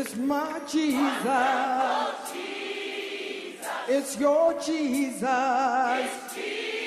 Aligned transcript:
It's 0.00 0.16
my 0.16 0.58
Jesus. 0.66 1.26
It's 3.86 4.18
your 4.18 4.54
Jesus. 4.54 5.22
It's 5.22 6.34
Jesus. 6.34 6.79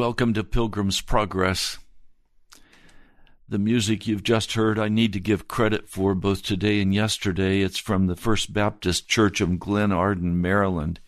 Welcome 0.00 0.32
to 0.32 0.44
Pilgrim's 0.44 1.02
Progress. 1.02 1.76
The 3.46 3.58
music 3.58 4.06
you've 4.06 4.22
just 4.22 4.54
heard, 4.54 4.78
I 4.78 4.88
need 4.88 5.12
to 5.12 5.20
give 5.20 5.46
credit 5.46 5.90
for 5.90 6.14
both 6.14 6.42
today 6.42 6.80
and 6.80 6.94
yesterday. 6.94 7.60
It's 7.60 7.76
from 7.76 8.06
the 8.06 8.16
First 8.16 8.54
Baptist 8.54 9.08
Church 9.08 9.42
of 9.42 9.50
Glenarden, 9.50 10.36
Maryland. 10.36 11.00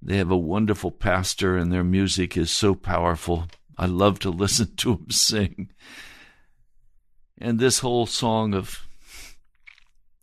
They 0.00 0.18
have 0.18 0.30
a 0.30 0.36
wonderful 0.36 0.92
pastor, 0.92 1.56
and 1.56 1.72
their 1.72 1.82
music 1.82 2.36
is 2.36 2.52
so 2.52 2.76
powerful. 2.76 3.48
I 3.76 3.86
love 3.86 4.20
to 4.20 4.30
listen 4.30 4.76
to 4.76 4.94
them 4.94 5.10
sing. 5.10 5.72
And 7.36 7.58
this 7.58 7.80
whole 7.80 8.06
song 8.06 8.54
of 8.54 8.86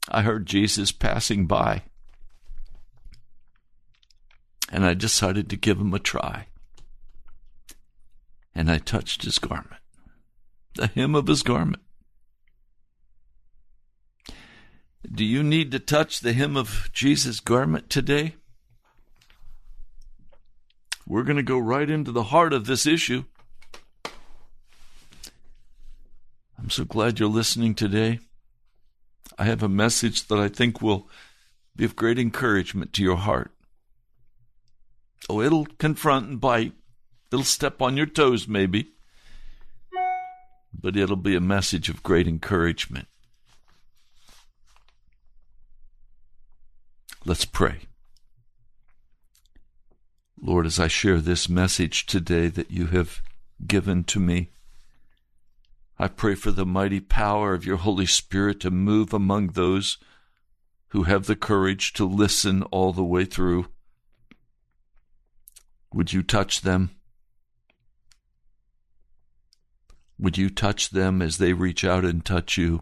I 0.08 0.22
heard 0.22 0.46
Jesus 0.46 0.94
passing 0.94 1.46
by. 1.46 1.82
And 4.72 4.86
I 4.86 4.94
decided 4.94 5.50
to 5.50 5.58
give 5.58 5.78
him 5.78 5.94
a 5.94 6.00
try. 6.00 6.46
And 8.56 8.70
I 8.70 8.78
touched 8.78 9.24
his 9.24 9.40
garment, 9.40 9.82
the 10.76 10.88
hem 10.88 11.16
of 11.16 11.28
his 11.28 11.44
garment. 11.44 11.82
Do 15.10 15.24
you 15.24 15.44
need 15.44 15.72
to 15.72 15.80
touch 15.80 16.20
the 16.20 16.34
hem 16.34 16.58
of 16.58 16.90
Jesus' 16.94 17.40
garment 17.40 17.90
today? 17.90 18.36
We're 21.08 21.24
going 21.24 21.38
to 21.38 21.44
go 21.44 21.58
right 21.58 21.90
into 21.90 22.12
the 22.12 22.24
heart 22.24 22.54
of 22.54 22.66
this 22.66 22.86
issue. 22.86 23.24
I'm 26.58 26.70
so 26.70 26.84
glad 26.84 27.20
you're 27.20 27.30
listening 27.30 27.74
today. 27.74 28.20
I 29.38 29.46
have 29.46 29.64
a 29.64 29.70
message 29.70 30.28
that 30.28 30.38
I 30.38 30.50
think 30.50 30.82
will 30.82 31.10
be 31.76 31.86
of 31.86 31.96
great 31.96 32.20
encouragement 32.20 32.92
to 32.94 33.04
your 33.04 33.16
heart. 33.16 33.52
Oh, 35.30 35.42
it'll 35.42 35.66
confront 35.78 36.28
and 36.28 36.42
bite. 36.42 36.74
It'll 37.32 37.44
step 37.44 37.82
on 37.82 37.96
your 37.96 38.06
toes, 38.06 38.48
maybe. 38.48 38.92
But 40.74 40.96
it'll 40.96 41.16
be 41.16 41.36
a 41.36 41.42
message 41.42 41.90
of 41.90 42.04
great 42.04 42.28
encouragement. 42.28 43.08
Let's 47.26 47.46
pray. 47.46 47.82
Lord, 50.42 50.66
as 50.66 50.80
I 50.80 50.88
share 50.88 51.20
this 51.20 51.50
message 51.50 52.06
today 52.06 52.48
that 52.48 52.72
you 52.72 52.88
have 52.88 53.22
given 53.68 54.06
to 54.06 54.20
me, 54.20 54.52
I 55.98 56.08
pray 56.08 56.36
for 56.36 56.52
the 56.52 56.66
mighty 56.66 57.02
power 57.02 57.54
of 57.54 57.66
your 57.66 57.78
Holy 57.78 58.06
Spirit 58.06 58.62
to 58.62 58.72
move 58.72 59.14
among 59.14 59.48
those 59.48 59.98
who 60.90 61.04
have 61.04 61.26
the 61.26 61.36
courage 61.36 61.92
to 61.94 62.06
listen 62.06 62.64
all 62.64 62.94
the 62.94 63.04
way 63.04 63.26
through. 63.26 63.68
Would 65.94 66.14
you 66.14 66.24
touch 66.24 66.62
them? 66.62 66.92
Would 70.20 70.38
you 70.38 70.50
touch 70.50 70.90
them 70.90 71.22
as 71.22 71.38
they 71.38 71.54
reach 71.54 71.86
out 71.86 72.04
and 72.04 72.24
touch 72.24 72.58
you? 72.58 72.82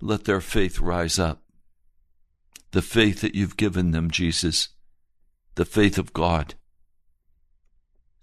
Let 0.00 0.24
their 0.24 0.40
faith 0.40 0.78
rise 0.78 1.18
up. 1.18 1.42
The 2.70 2.82
faith 2.82 3.20
that 3.22 3.34
you've 3.34 3.56
given 3.56 3.90
them, 3.90 4.10
Jesus. 4.10 4.68
The 5.56 5.64
faith 5.64 5.98
of 5.98 6.12
God. 6.12 6.54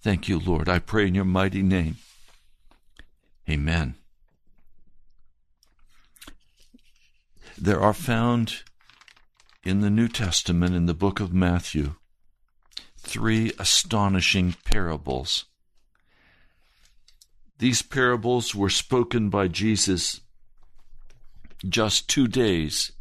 Thank 0.01 0.29
you, 0.29 0.39
Lord. 0.39 0.69
I 0.69 0.79
pray 0.79 1.07
in 1.07 1.15
your 1.15 1.25
mighty 1.25 1.61
name. 1.61 1.97
Amen. 3.49 3.95
There 7.57 7.81
are 7.81 7.93
found 7.93 8.63
in 9.63 9.81
the 9.81 9.89
New 9.89 10.07
Testament, 10.07 10.75
in 10.75 10.85
the 10.85 10.93
book 10.93 11.19
of 11.19 11.33
Matthew, 11.33 11.95
three 12.97 13.51
astonishing 13.59 14.55
parables. 14.65 15.45
These 17.63 17.81
parables 17.81 18.53
were 18.53 18.69
spoken 18.69 19.29
by 19.29 19.47
Jesus 19.47 20.19
just 21.65 22.09
two 22.09 22.27
days 22.27 22.91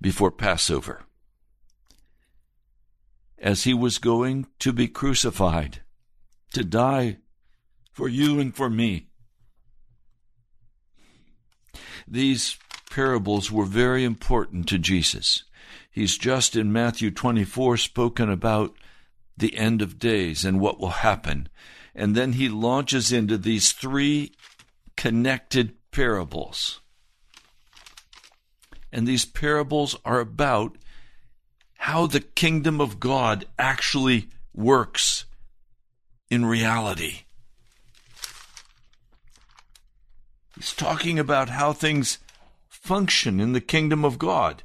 before 0.00 0.30
Passover, 0.30 1.02
as 3.38 3.64
he 3.64 3.74
was 3.74 3.98
going 3.98 4.46
to 4.60 4.72
be 4.72 4.88
crucified, 4.88 5.82
to 6.54 6.64
die 6.64 7.18
for 7.92 8.08
you 8.08 8.40
and 8.40 8.56
for 8.56 8.70
me. 8.70 9.08
These 12.08 12.56
parables 12.90 13.52
were 13.52 13.66
very 13.66 14.04
important 14.04 14.68
to 14.68 14.78
Jesus. 14.78 15.44
He's 15.90 16.16
just 16.16 16.56
in 16.56 16.72
Matthew 16.72 17.10
24 17.10 17.76
spoken 17.76 18.30
about 18.30 18.74
the 19.36 19.54
end 19.54 19.82
of 19.82 19.98
days 19.98 20.46
and 20.46 20.60
what 20.60 20.80
will 20.80 21.04
happen. 21.04 21.50
And 21.98 22.14
then 22.14 22.34
he 22.34 22.50
launches 22.50 23.10
into 23.10 23.38
these 23.38 23.72
three 23.72 24.32
connected 24.96 25.72
parables. 25.90 26.80
And 28.92 29.08
these 29.08 29.24
parables 29.24 29.96
are 30.04 30.20
about 30.20 30.76
how 31.78 32.06
the 32.06 32.20
kingdom 32.20 32.82
of 32.82 33.00
God 33.00 33.46
actually 33.58 34.28
works 34.52 35.24
in 36.28 36.44
reality. 36.44 37.20
He's 40.54 40.74
talking 40.74 41.18
about 41.18 41.48
how 41.48 41.72
things 41.72 42.18
function 42.68 43.40
in 43.40 43.52
the 43.52 43.60
kingdom 43.60 44.04
of 44.04 44.18
God. 44.18 44.62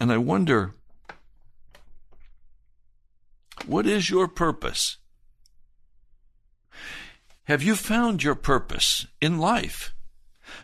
And 0.00 0.12
I 0.12 0.18
wonder, 0.18 0.74
what 3.66 3.86
is 3.86 4.10
your 4.10 4.28
purpose? 4.28 4.98
Have 7.44 7.62
you 7.62 7.76
found 7.76 8.22
your 8.22 8.34
purpose 8.34 9.06
in 9.20 9.38
life? 9.38 9.94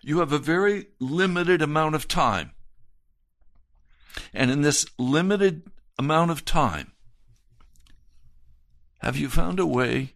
You 0.02 0.19
have 0.19 0.32
a 0.32 0.38
very 0.38 0.87
limited 1.00 1.62
amount 1.62 1.94
of 1.94 2.08
time. 2.08 2.52
And 4.32 4.50
in 4.50 4.62
this 4.62 4.87
limited 4.99 5.62
amount 5.99 6.31
of 6.31 6.44
time, 6.44 6.93
have 9.00 9.16
you 9.16 9.28
found 9.28 9.58
a 9.58 9.66
way 9.66 10.14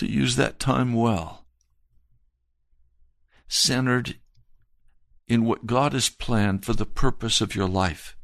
to 0.00 0.06
use 0.06 0.36
that 0.36 0.58
time 0.58 0.94
well, 0.94 1.44
centered 3.48 4.16
in 5.28 5.44
what 5.44 5.66
God 5.66 5.92
has 5.92 6.08
planned 6.08 6.64
for 6.64 6.72
the 6.72 6.86
purpose 6.86 7.42
of 7.42 7.54
your 7.54 7.68
life. 7.68 8.16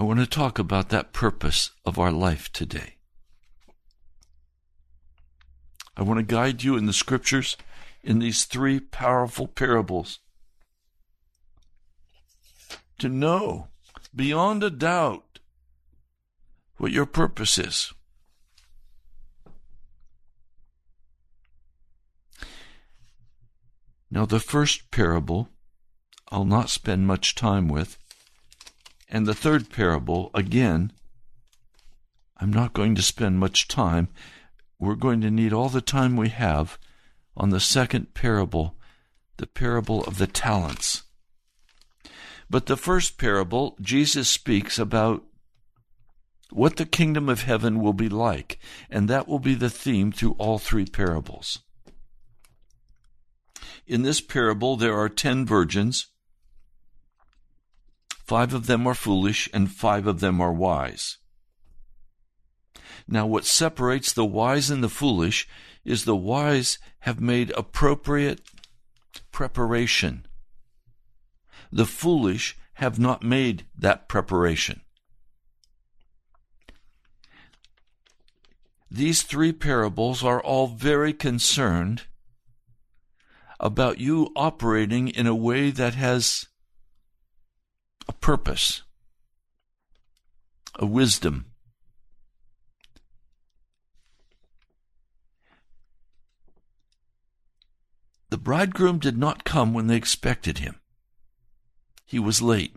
I 0.00 0.02
want 0.02 0.18
to 0.18 0.26
talk 0.26 0.58
about 0.58 0.88
that 0.88 1.12
purpose 1.12 1.72
of 1.84 1.98
our 1.98 2.10
life 2.10 2.50
today. 2.54 2.94
I 5.94 6.02
want 6.02 6.16
to 6.16 6.22
guide 6.22 6.62
you 6.62 6.78
in 6.78 6.86
the 6.86 6.94
scriptures 6.94 7.54
in 8.02 8.18
these 8.18 8.46
three 8.46 8.80
powerful 8.80 9.46
parables 9.46 10.20
to 12.98 13.10
know 13.10 13.68
beyond 14.16 14.64
a 14.64 14.70
doubt 14.70 15.40
what 16.78 16.92
your 16.92 17.04
purpose 17.04 17.58
is. 17.58 17.92
Now, 24.10 24.24
the 24.24 24.40
first 24.40 24.90
parable 24.90 25.50
I'll 26.32 26.46
not 26.46 26.70
spend 26.70 27.06
much 27.06 27.34
time 27.34 27.68
with, 27.68 27.98
and 29.10 29.26
the 29.26 29.34
third 29.34 29.70
parable, 29.70 30.30
again, 30.32 30.92
I'm 32.38 32.52
not 32.52 32.72
going 32.72 32.94
to 32.94 33.02
spend 33.02 33.38
much 33.38 33.68
time. 33.68 34.08
We're 34.78 34.94
going 34.94 35.20
to 35.20 35.30
need 35.30 35.52
all 35.52 35.68
the 35.68 35.82
time 35.82 36.16
we 36.16 36.30
have 36.30 36.78
on 37.36 37.50
the 37.50 37.60
second 37.60 38.14
parable, 38.14 38.76
the 39.36 39.46
parable 39.46 40.04
of 40.04 40.16
the 40.16 40.26
talents. 40.26 41.02
But 42.48 42.66
the 42.66 42.76
first 42.76 43.18
parable, 43.18 43.76
Jesus 43.80 44.30
speaks 44.30 44.78
about 44.78 45.24
what 46.50 46.76
the 46.76 46.86
kingdom 46.86 47.28
of 47.28 47.42
heaven 47.42 47.80
will 47.80 47.92
be 47.92 48.08
like, 48.08 48.58
and 48.88 49.08
that 49.08 49.28
will 49.28 49.38
be 49.38 49.54
the 49.54 49.70
theme 49.70 50.12
through 50.12 50.34
all 50.38 50.58
three 50.58 50.86
parables. 50.86 51.60
In 53.86 54.02
this 54.02 54.20
parable, 54.20 54.76
there 54.76 54.98
are 54.98 55.08
ten 55.08 55.44
virgins. 55.44 56.06
Five 58.30 58.54
of 58.54 58.68
them 58.68 58.86
are 58.86 58.94
foolish, 58.94 59.48
and 59.52 59.68
five 59.68 60.06
of 60.06 60.20
them 60.20 60.40
are 60.40 60.52
wise. 60.52 61.18
Now, 63.08 63.26
what 63.26 63.44
separates 63.44 64.12
the 64.12 64.24
wise 64.24 64.70
and 64.70 64.84
the 64.84 64.88
foolish 64.88 65.48
is 65.84 66.04
the 66.04 66.14
wise 66.14 66.78
have 67.00 67.20
made 67.20 67.50
appropriate 67.56 68.40
preparation. 69.32 70.28
The 71.72 71.86
foolish 71.86 72.56
have 72.74 73.00
not 73.00 73.24
made 73.24 73.66
that 73.76 74.06
preparation. 74.06 74.82
These 78.88 79.24
three 79.24 79.52
parables 79.52 80.22
are 80.22 80.40
all 80.40 80.68
very 80.68 81.12
concerned 81.12 82.02
about 83.58 83.98
you 83.98 84.30
operating 84.36 85.08
in 85.08 85.26
a 85.26 85.34
way 85.34 85.72
that 85.72 85.94
has 85.96 86.46
a 88.10 88.12
purpose, 88.12 88.82
a 90.80 90.84
wisdom. 90.84 91.46
The 98.30 98.36
bridegroom 98.36 98.98
did 98.98 99.16
not 99.16 99.44
come 99.44 99.72
when 99.72 99.86
they 99.86 99.94
expected 99.94 100.58
him. 100.58 100.80
He 102.04 102.18
was 102.18 102.42
late. 102.42 102.74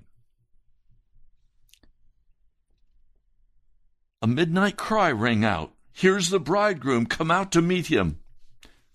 A 4.21 4.27
midnight 4.27 4.77
cry 4.77 5.11
rang 5.11 5.43
out 5.43 5.73
Here's 5.93 6.29
the 6.29 6.39
bridegroom, 6.39 7.07
come 7.07 7.31
out 7.31 7.51
to 7.53 7.61
meet 7.61 7.87
him. 7.87 8.19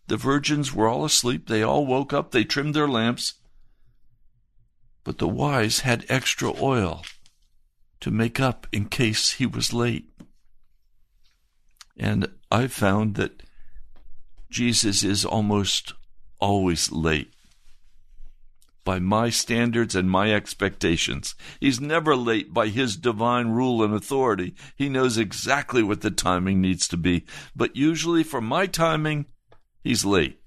The 0.06 0.16
virgins 0.16 0.72
were 0.72 0.88
all 0.88 1.04
asleep. 1.04 1.48
They 1.48 1.62
all 1.62 1.84
woke 1.84 2.12
up. 2.12 2.30
They 2.30 2.44
trimmed 2.44 2.74
their 2.74 2.88
lamps. 2.88 3.34
But 5.08 5.16
the 5.16 5.26
wise 5.26 5.80
had 5.80 6.04
extra 6.10 6.52
oil 6.60 7.02
to 8.00 8.10
make 8.10 8.38
up 8.38 8.66
in 8.70 8.90
case 8.90 9.32
he 9.32 9.46
was 9.46 9.72
late. 9.72 10.06
And 11.96 12.28
I 12.52 12.66
found 12.66 13.14
that 13.14 13.42
Jesus 14.50 15.02
is 15.02 15.24
almost 15.24 15.94
always 16.38 16.92
late 16.92 17.32
by 18.84 18.98
my 18.98 19.30
standards 19.30 19.94
and 19.94 20.10
my 20.10 20.34
expectations. 20.34 21.34
He's 21.58 21.80
never 21.80 22.14
late 22.14 22.52
by 22.52 22.68
his 22.68 22.94
divine 22.94 23.48
rule 23.48 23.82
and 23.82 23.94
authority. 23.94 24.54
He 24.76 24.90
knows 24.90 25.16
exactly 25.16 25.82
what 25.82 26.02
the 26.02 26.10
timing 26.10 26.60
needs 26.60 26.86
to 26.88 26.98
be. 26.98 27.24
But 27.56 27.76
usually, 27.76 28.24
for 28.24 28.42
my 28.42 28.66
timing, 28.66 29.24
he's 29.82 30.04
late. 30.04 30.37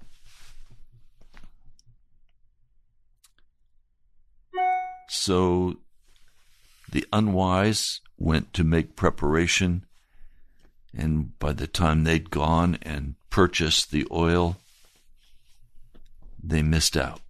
So 5.24 5.76
the 6.90 7.06
unwise 7.12 8.00
went 8.18 8.52
to 8.54 8.64
make 8.64 8.96
preparation, 8.96 9.86
and 10.92 11.38
by 11.38 11.52
the 11.52 11.68
time 11.68 12.02
they'd 12.02 12.28
gone 12.28 12.76
and 12.82 13.14
purchased 13.30 13.92
the 13.92 14.04
oil, 14.10 14.56
they 16.42 16.60
missed 16.60 16.96
out. 16.96 17.20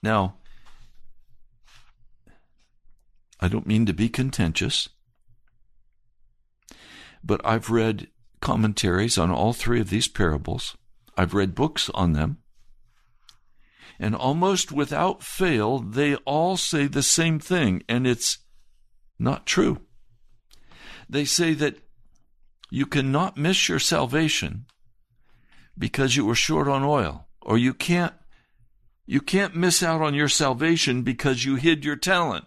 Now, 0.00 0.36
I 3.40 3.48
don't 3.48 3.66
mean 3.66 3.84
to 3.86 3.92
be 3.92 4.08
contentious, 4.08 4.90
but 7.24 7.40
I've 7.44 7.68
read 7.68 8.06
commentaries 8.40 9.18
on 9.18 9.32
all 9.32 9.52
three 9.52 9.80
of 9.80 9.90
these 9.90 10.06
parables. 10.06 10.76
I've 11.16 11.34
read 11.34 11.56
books 11.56 11.90
on 11.94 12.12
them. 12.12 12.41
And 13.98 14.14
almost 14.14 14.72
without 14.72 15.22
fail, 15.22 15.78
they 15.78 16.16
all 16.16 16.56
say 16.56 16.86
the 16.86 17.02
same 17.02 17.38
thing, 17.38 17.82
and 17.88 18.06
it's 18.06 18.38
not 19.18 19.46
true. 19.46 19.80
They 21.08 21.24
say 21.24 21.54
that 21.54 21.76
you 22.70 22.86
cannot 22.86 23.36
miss 23.36 23.68
your 23.68 23.78
salvation 23.78 24.66
because 25.76 26.16
you 26.16 26.24
were 26.24 26.34
short 26.34 26.68
on 26.68 26.82
oil, 26.82 27.26
or 27.40 27.58
you 27.58 27.74
can't 27.74 28.14
you 29.04 29.20
can't 29.20 29.56
miss 29.56 29.82
out 29.82 30.00
on 30.00 30.14
your 30.14 30.28
salvation 30.28 31.02
because 31.02 31.44
you 31.44 31.56
hid 31.56 31.84
your 31.84 31.96
talent. 31.96 32.46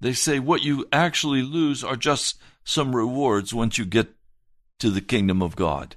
They 0.00 0.12
say 0.12 0.38
what 0.38 0.62
you 0.62 0.86
actually 0.92 1.42
lose 1.42 1.82
are 1.82 1.96
just 1.96 2.38
some 2.64 2.94
rewards 2.94 3.54
once 3.54 3.78
you 3.78 3.84
get 3.84 4.14
to 4.80 4.90
the 4.90 5.00
kingdom 5.00 5.40
of 5.40 5.56
God. 5.56 5.96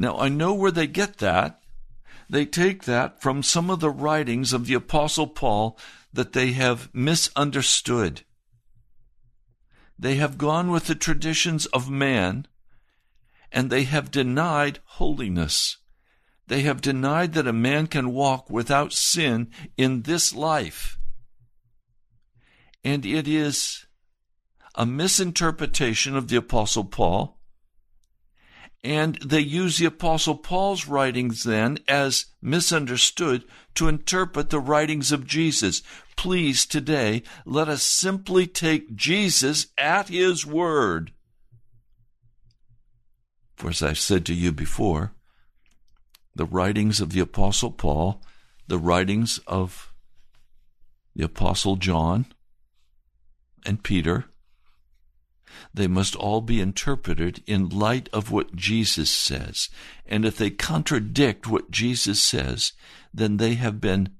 Now, 0.00 0.16
I 0.16 0.28
know 0.28 0.54
where 0.54 0.70
they 0.70 0.86
get 0.86 1.18
that. 1.18 1.60
They 2.30 2.46
take 2.46 2.84
that 2.84 3.20
from 3.20 3.42
some 3.42 3.68
of 3.68 3.80
the 3.80 3.90
writings 3.90 4.52
of 4.52 4.66
the 4.66 4.74
Apostle 4.74 5.26
Paul 5.26 5.76
that 6.12 6.34
they 6.34 6.52
have 6.52 6.88
misunderstood. 6.94 8.22
They 9.98 10.14
have 10.14 10.38
gone 10.38 10.70
with 10.70 10.86
the 10.86 10.94
traditions 10.94 11.66
of 11.66 11.90
man 11.90 12.46
and 13.50 13.70
they 13.70 13.82
have 13.84 14.12
denied 14.12 14.78
holiness. 14.84 15.78
They 16.46 16.60
have 16.62 16.80
denied 16.80 17.32
that 17.32 17.48
a 17.48 17.52
man 17.52 17.88
can 17.88 18.12
walk 18.12 18.48
without 18.48 18.92
sin 18.92 19.50
in 19.76 20.02
this 20.02 20.32
life. 20.32 20.96
And 22.84 23.04
it 23.04 23.26
is 23.26 23.86
a 24.76 24.86
misinterpretation 24.86 26.14
of 26.14 26.28
the 26.28 26.36
Apostle 26.36 26.84
Paul 26.84 27.37
and 28.84 29.16
they 29.16 29.40
use 29.40 29.78
the 29.78 29.86
Apostle 29.86 30.36
Paul's 30.36 30.86
writings 30.86 31.42
then 31.42 31.78
as 31.88 32.26
misunderstood 32.40 33.44
to 33.74 33.88
interpret 33.88 34.50
the 34.50 34.60
writings 34.60 35.10
of 35.10 35.26
Jesus. 35.26 35.82
Please, 36.16 36.64
today, 36.64 37.22
let 37.44 37.68
us 37.68 37.82
simply 37.82 38.46
take 38.46 38.94
Jesus 38.94 39.68
at 39.76 40.08
his 40.08 40.46
word. 40.46 41.12
For 43.56 43.70
as 43.70 43.82
I've 43.82 43.98
said 43.98 44.24
to 44.26 44.34
you 44.34 44.52
before, 44.52 45.12
the 46.34 46.46
writings 46.46 47.00
of 47.00 47.12
the 47.12 47.20
Apostle 47.20 47.72
Paul, 47.72 48.22
the 48.68 48.78
writings 48.78 49.38
of 49.46 49.92
the 51.16 51.24
Apostle 51.24 51.74
John 51.74 52.26
and 53.66 53.82
Peter, 53.82 54.26
they 55.72 55.86
must 55.86 56.16
all 56.16 56.40
be 56.40 56.60
interpreted 56.60 57.42
in 57.46 57.68
light 57.68 58.08
of 58.12 58.30
what 58.30 58.54
Jesus 58.56 59.10
says. 59.10 59.68
And 60.06 60.24
if 60.24 60.36
they 60.36 60.50
contradict 60.50 61.46
what 61.46 61.70
Jesus 61.70 62.22
says, 62.22 62.72
then 63.12 63.36
they 63.36 63.54
have 63.54 63.80
been 63.80 64.10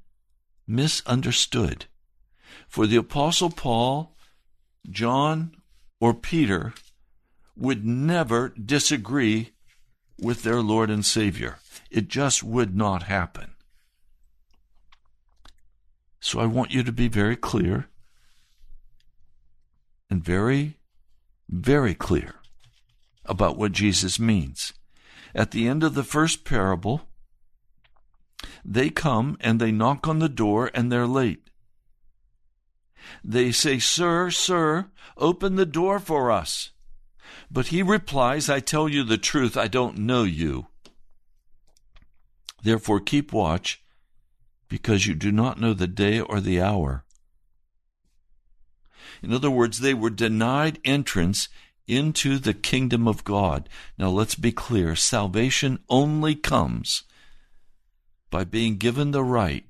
misunderstood. 0.66 1.87
For 2.68 2.87
the 2.87 2.97
Apostle 2.97 3.50
Paul, 3.50 4.16
John, 4.90 5.54
or 6.00 6.14
Peter 6.14 6.75
would 7.57 7.85
never 7.85 8.50
disagree 8.50 9.52
with 10.21 10.42
their 10.42 10.61
Lord 10.61 10.90
and 10.90 11.04
Savior. 11.04 11.59
It 11.90 12.09
just 12.09 12.42
would 12.42 12.76
not 12.76 13.04
happen. 13.04 13.52
So 16.21 16.40
I 16.40 16.47
want 16.47 16.73
you 16.73 16.83
to 16.83 16.92
be 16.92 17.09
very 17.09 17.37
clear 17.37 17.88
and 20.11 20.23
very 20.23 20.77
very 21.48 21.94
clear 21.94 22.34
about 23.24 23.56
what 23.56 23.72
Jesus 23.72 24.18
means. 24.18 24.72
At 25.34 25.50
the 25.50 25.68
end 25.68 25.82
of 25.82 25.94
the 25.94 26.04
first 26.04 26.44
parable, 26.44 27.02
they 28.64 28.90
come 28.90 29.36
and 29.40 29.60
they 29.60 29.72
knock 29.72 30.08
on 30.08 30.18
the 30.18 30.28
door 30.28 30.70
and 30.74 30.90
they're 30.90 31.06
late. 31.06 31.50
They 33.24 33.52
say, 33.52 33.78
Sir, 33.78 34.30
sir, 34.30 34.90
open 35.16 35.56
the 35.56 35.66
door 35.66 35.98
for 35.98 36.30
us. 36.30 36.70
But 37.50 37.68
he 37.68 37.82
replies, 37.82 38.48
I 38.48 38.60
tell 38.60 38.88
you 38.88 39.04
the 39.04 39.18
truth, 39.18 39.56
I 39.56 39.68
don't 39.68 39.98
know 39.98 40.24
you. 40.24 40.66
Therefore 42.62 43.00
keep 43.00 43.32
watch, 43.32 43.82
because 44.68 45.06
you 45.06 45.14
do 45.14 45.32
not 45.32 45.60
know 45.60 45.72
the 45.72 45.86
day 45.86 46.20
or 46.20 46.40
the 46.40 46.60
hour 46.60 47.04
in 49.22 49.32
other 49.32 49.50
words, 49.50 49.80
they 49.80 49.94
were 49.94 50.10
denied 50.10 50.78
entrance 50.84 51.48
into 51.87 52.38
the 52.38 52.54
kingdom 52.54 53.08
of 53.08 53.25
God. 53.25 53.68
Now 53.96 54.10
let's 54.10 54.34
be 54.34 54.52
clear 54.52 54.94
salvation 54.94 55.78
only 55.88 56.34
comes 56.34 57.04
by 58.30 58.44
being 58.44 58.76
given 58.76 59.10
the 59.10 59.25
right 59.25 59.64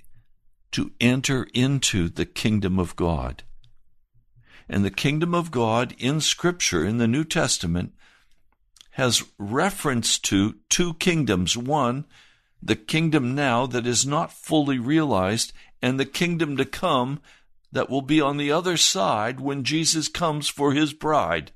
to 0.72 0.90
enter 1.00 1.46
into 1.54 2.08
the 2.08 2.26
kingdom 2.26 2.78
of 2.78 2.96
God. 2.96 3.44
And 4.68 4.84
the 4.84 4.90
kingdom 4.90 5.34
of 5.34 5.50
God 5.50 5.94
in 5.98 6.20
Scripture, 6.20 6.84
in 6.84 6.98
the 6.98 7.08
New 7.08 7.24
Testament, 7.24 7.94
has 8.92 9.24
reference 9.38 10.18
to 10.18 10.56
two 10.68 10.94
kingdoms. 10.94 11.56
One, 11.56 12.04
the 12.60 12.76
kingdom 12.76 13.34
now 13.34 13.66
that 13.66 13.86
is 13.86 14.04
not 14.04 14.32
fully 14.32 14.78
realized, 14.78 15.52
and 15.80 15.98
the 15.98 16.04
kingdom 16.04 16.56
to 16.56 16.64
come 16.64 17.20
that 17.72 17.90
will 17.90 18.02
be 18.02 18.20
on 18.20 18.36
the 18.36 18.50
other 18.50 18.76
side 18.76 19.40
when 19.40 19.64
Jesus 19.64 20.08
comes 20.08 20.48
for 20.48 20.72
his 20.72 20.92
bride. 20.92 21.52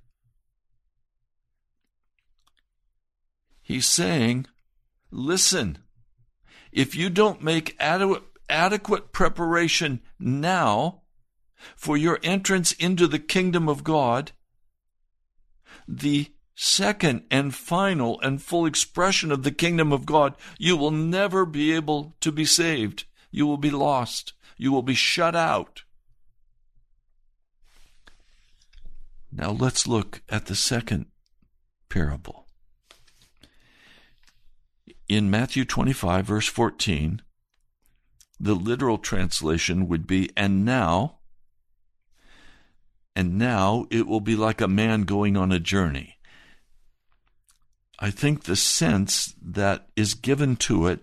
He's 3.62 3.86
saying, 3.86 4.46
listen, 5.10 5.78
if 6.72 6.94
you 6.94 7.08
don't 7.08 7.42
make 7.42 7.76
adequate, 7.78 8.24
adequate 8.48 9.12
preparation 9.12 10.00
now 10.18 11.02
for 11.76 11.96
your 11.96 12.18
entrance 12.22 12.72
into 12.72 13.06
the 13.06 13.18
kingdom 13.18 13.68
of 13.68 13.84
God, 13.84 14.32
the 15.86 16.32
second 16.54 17.24
and 17.30 17.54
final 17.54 18.20
and 18.20 18.42
full 18.42 18.66
expression 18.66 19.32
of 19.32 19.42
the 19.42 19.52
kingdom 19.52 19.92
of 19.92 20.06
God, 20.06 20.34
you 20.58 20.76
will 20.76 20.90
never 20.90 21.46
be 21.46 21.72
able 21.72 22.14
to 22.20 22.30
be 22.30 22.44
saved. 22.44 23.04
You 23.30 23.46
will 23.46 23.56
be 23.56 23.70
lost. 23.70 24.34
You 24.56 24.72
will 24.72 24.82
be 24.82 24.94
shut 24.94 25.34
out. 25.34 25.84
Now 29.32 29.50
let's 29.50 29.86
look 29.86 30.20
at 30.28 30.46
the 30.46 30.54
second 30.54 31.06
parable. 31.88 32.46
In 35.08 35.30
Matthew 35.30 35.64
25, 35.64 36.26
verse 36.26 36.46
14, 36.46 37.22
the 38.38 38.54
literal 38.54 38.98
translation 38.98 39.88
would 39.88 40.06
be, 40.06 40.30
and 40.36 40.64
now, 40.64 41.18
and 43.16 43.38
now 43.38 43.86
it 43.90 44.06
will 44.06 44.20
be 44.20 44.36
like 44.36 44.60
a 44.60 44.68
man 44.68 45.04
going 45.04 45.36
on 45.36 45.50
a 45.50 45.60
journey. 45.60 46.18
I 47.98 48.10
think 48.10 48.44
the 48.44 48.56
sense 48.56 49.34
that 49.40 49.88
is 49.96 50.14
given 50.14 50.56
to 50.56 50.88
it 50.88 51.00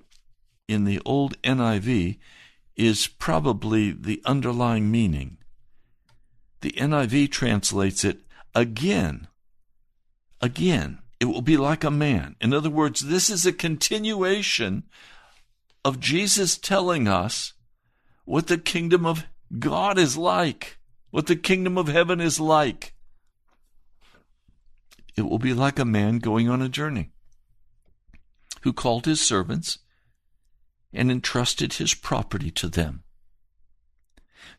in 0.68 0.84
the 0.84 1.02
old 1.06 1.42
NIV 1.42 2.20
is 2.76 3.08
probably 3.08 3.92
the 3.92 4.22
underlying 4.26 4.92
meaning. 4.92 5.39
The 6.62 6.72
NIV 6.72 7.32
translates 7.32 8.04
it 8.04 8.20
again. 8.54 9.28
Again. 10.42 11.00
it 11.20 11.26
will 11.26 11.42
be 11.42 11.58
like 11.58 11.84
a 11.84 11.92
man. 11.92 12.36
In 12.40 12.54
other 12.54 12.70
words, 12.70 13.02
this 13.02 13.30
is 13.30 13.46
a 13.46 13.52
continuation 13.52 14.84
of 15.84 16.00
Jesus 16.00 16.58
telling 16.58 17.08
us 17.08 17.54
what 18.26 18.48
the 18.48 18.58
kingdom 18.58 19.06
of 19.06 19.26
God 19.58 19.98
is 19.98 20.16
like, 20.18 20.78
what 21.10 21.28
the 21.28 21.36
kingdom 21.36 21.78
of 21.78 21.88
heaven 21.88 22.22
is 22.22 22.40
like. 22.40 22.94
It 25.16 25.24
will 25.24 25.40
be 25.40 25.54
like 25.54 25.80
a 25.80 25.86
man 25.86 26.20
going 26.20 26.48
on 26.50 26.62
a 26.62 26.70
journey 26.70 27.12
who 28.62 28.72
called 28.72 29.06
his 29.06 29.20
servants 29.20 29.80
and 30.94 31.12
entrusted 31.12 31.74
his 31.74 31.94
property 31.94 32.52
to 32.52 32.70
them. 32.70 33.04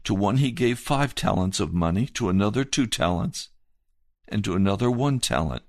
To 0.04 0.14
one 0.14 0.38
he 0.38 0.50
gave 0.50 0.78
five 0.78 1.14
talents 1.14 1.60
of 1.60 1.72
money, 1.72 2.06
to 2.14 2.28
another 2.28 2.64
two 2.64 2.86
talents, 2.86 3.50
and 4.28 4.42
to 4.44 4.54
another 4.54 4.90
one 4.90 5.20
talent, 5.20 5.62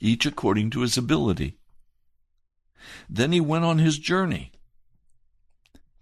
each 0.00 0.26
according 0.26 0.70
to 0.70 0.80
his 0.80 0.96
ability. 0.96 1.58
Then 3.08 3.32
he 3.32 3.40
went 3.40 3.64
on 3.64 3.78
his 3.78 3.98
journey. 3.98 4.52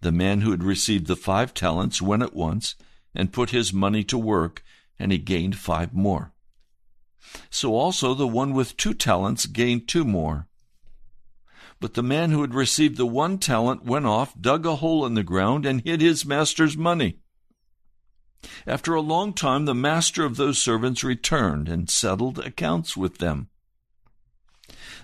The 0.00 0.12
man 0.12 0.40
who 0.40 0.50
had 0.50 0.64
received 0.64 1.06
the 1.06 1.16
five 1.16 1.52
talents 1.52 2.00
went 2.00 2.22
at 2.22 2.34
once 2.34 2.74
and 3.14 3.32
put 3.32 3.50
his 3.50 3.72
money 3.72 4.02
to 4.04 4.18
work, 4.18 4.62
and 4.98 5.12
he 5.12 5.18
gained 5.18 5.56
five 5.56 5.92
more. 5.92 6.32
So 7.50 7.74
also 7.74 8.14
the 8.14 8.26
one 8.26 8.54
with 8.54 8.76
two 8.76 8.94
talents 8.94 9.46
gained 9.46 9.88
two 9.88 10.04
more. 10.04 10.48
But 11.80 11.94
the 11.94 12.02
man 12.02 12.30
who 12.30 12.42
had 12.42 12.54
received 12.54 12.98
the 12.98 13.06
one 13.06 13.38
talent 13.38 13.84
went 13.84 14.04
off, 14.04 14.38
dug 14.38 14.66
a 14.66 14.76
hole 14.76 15.06
in 15.06 15.14
the 15.14 15.22
ground, 15.22 15.64
and 15.64 15.80
hid 15.80 16.02
his 16.02 16.26
master's 16.26 16.76
money. 16.76 17.18
After 18.66 18.94
a 18.94 19.00
long 19.00 19.32
time, 19.32 19.64
the 19.64 19.74
master 19.74 20.24
of 20.24 20.36
those 20.36 20.58
servants 20.58 21.02
returned 21.02 21.68
and 21.68 21.88
settled 21.88 22.38
accounts 22.38 22.96
with 22.96 23.18
them. 23.18 23.48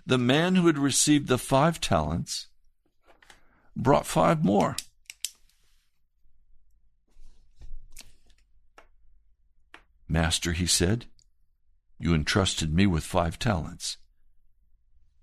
The 0.04 0.18
man 0.18 0.54
who 0.54 0.66
had 0.66 0.78
received 0.78 1.28
the 1.28 1.38
five 1.38 1.80
talents 1.80 2.48
brought 3.74 4.06
five 4.06 4.44
more. 4.44 4.76
Master, 10.08 10.52
he 10.52 10.66
said, 10.66 11.06
you 11.98 12.14
entrusted 12.14 12.72
me 12.72 12.86
with 12.86 13.02
five 13.02 13.38
talents. 13.38 13.96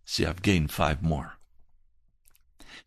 See, 0.03 0.25
I've 0.25 0.41
gained 0.41 0.71
five 0.71 1.01
more. 1.01 1.37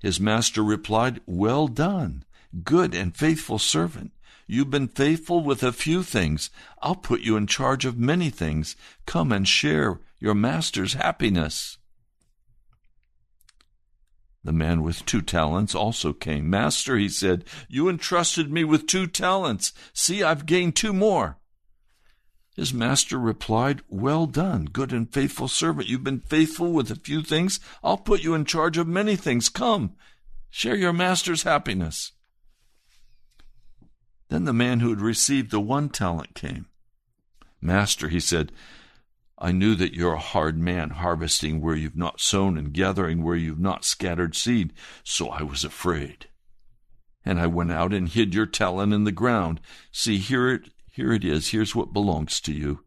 His 0.01 0.21
master 0.21 0.63
replied, 0.63 1.21
Well 1.27 1.69
done, 1.69 2.25
good 2.65 2.95
and 2.95 3.17
faithful 3.17 3.59
servant. 3.59 4.13
You've 4.47 4.71
been 4.71 4.89
faithful 4.89 5.43
with 5.43 5.63
a 5.63 5.73
few 5.73 6.03
things. 6.03 6.51
I'll 6.81 6.95
put 6.95 7.21
you 7.21 7.37
in 7.37 7.47
charge 7.47 7.85
of 7.85 7.99
many 7.99 8.31
things. 8.31 8.77
Come 9.05 9.33
and 9.33 9.47
share 9.47 10.01
your 10.21 10.35
master's 10.35 10.95
happiness. 10.95 11.79
The 14.45 14.53
man 14.53 14.83
with 14.83 15.05
two 15.05 15.23
talents 15.23 15.75
also 15.75 16.13
came. 16.13 16.49
Master, 16.49 16.97
he 16.97 17.09
said, 17.09 17.45
you 17.69 17.89
entrusted 17.89 18.53
me 18.53 18.63
with 18.63 18.87
two 18.87 19.09
talents. 19.09 19.73
See, 19.93 20.23
I've 20.23 20.47
gained 20.47 20.77
two 20.77 20.93
more. 20.93 21.39
His 22.57 22.73
master 22.73 23.19
replied, 23.19 23.83
Well 23.89 24.27
done, 24.27 24.65
good 24.65 24.91
and 24.91 25.13
faithful 25.13 25.47
servant. 25.47 25.89
You've 25.89 26.03
been 26.03 26.21
faithful 26.21 26.73
with 26.73 26.91
a 26.91 26.97
few 26.97 27.23
things. 27.23 27.61
I'll 27.85 27.99
put 27.99 28.25
you 28.25 28.33
in 28.33 28.47
charge 28.47 28.79
of 28.79 28.89
many 28.89 29.15
things. 29.15 29.51
Come, 29.51 29.95
share 30.49 30.75
your 30.75 30.95
master's 30.95 31.43
happiness. 31.43 32.13
Then 34.31 34.45
the 34.45 34.55
man 34.55 34.81
who 34.81 34.89
had 34.89 35.03
received 35.03 35.51
the 35.51 35.61
one 35.61 35.91
talent 35.91 36.35
came. 36.35 36.67
Master, 37.61 38.09
he 38.09 38.21
said, 38.21 38.53
I 39.39 39.53
knew 39.53 39.75
that 39.75 39.93
you're 39.93 40.15
a 40.15 40.19
hard 40.19 40.57
man, 40.57 40.91
harvesting 40.91 41.61
where 41.61 41.77
you've 41.77 41.97
not 41.97 42.21
sown 42.21 42.57
and 42.57 42.73
gathering 42.73 43.23
where 43.23 43.37
you've 43.37 43.61
not 43.61 43.85
scattered 43.85 44.35
seed, 44.35 44.73
so 45.05 45.29
I 45.29 45.43
was 45.43 45.63
afraid. 45.63 46.29
And 47.23 47.39
I 47.39 47.47
went 47.49 47.71
out 47.71 47.93
and 47.93 48.09
hid 48.09 48.35
your 48.35 48.47
talent 48.47 48.95
in 48.95 49.05
the 49.05 49.13
ground. 49.13 49.61
See, 49.93 50.17
here 50.17 50.49
it 50.49 50.71
here 50.97 51.13
it 51.13 51.27
is. 51.27 51.51
Here's 51.51 51.75
what 51.75 51.93
belongs 51.93 52.41
to 52.41 52.55
you. 52.55 52.81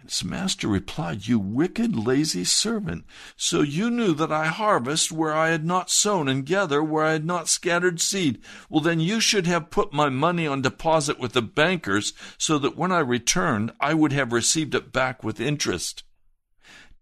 And 0.00 0.08
his 0.08 0.24
master 0.24 0.68
replied, 0.68 1.26
You 1.26 1.38
wicked, 1.38 1.94
lazy 1.94 2.44
servant. 2.44 3.04
So 3.36 3.60
you 3.60 3.90
knew 3.90 4.14
that 4.14 4.32
I 4.32 4.46
harvest 4.46 5.12
where 5.12 5.34
I 5.34 5.50
had 5.50 5.66
not 5.66 5.90
sown 5.90 6.28
and 6.28 6.46
gather 6.46 6.82
where 6.82 7.04
I 7.04 7.12
had 7.12 7.26
not 7.26 7.46
scattered 7.46 8.00
seed. 8.00 8.40
Well, 8.70 8.80
then 8.80 9.00
you 9.00 9.20
should 9.20 9.46
have 9.46 9.68
put 9.68 9.92
my 9.92 10.08
money 10.08 10.46
on 10.46 10.62
deposit 10.62 11.18
with 11.18 11.34
the 11.34 11.42
bankers 11.42 12.14
so 12.38 12.58
that 12.58 12.78
when 12.78 12.90
I 12.90 13.00
returned, 13.00 13.70
I 13.78 13.92
would 13.92 14.14
have 14.14 14.32
received 14.32 14.74
it 14.74 14.90
back 14.90 15.22
with 15.22 15.40
interest. 15.40 16.04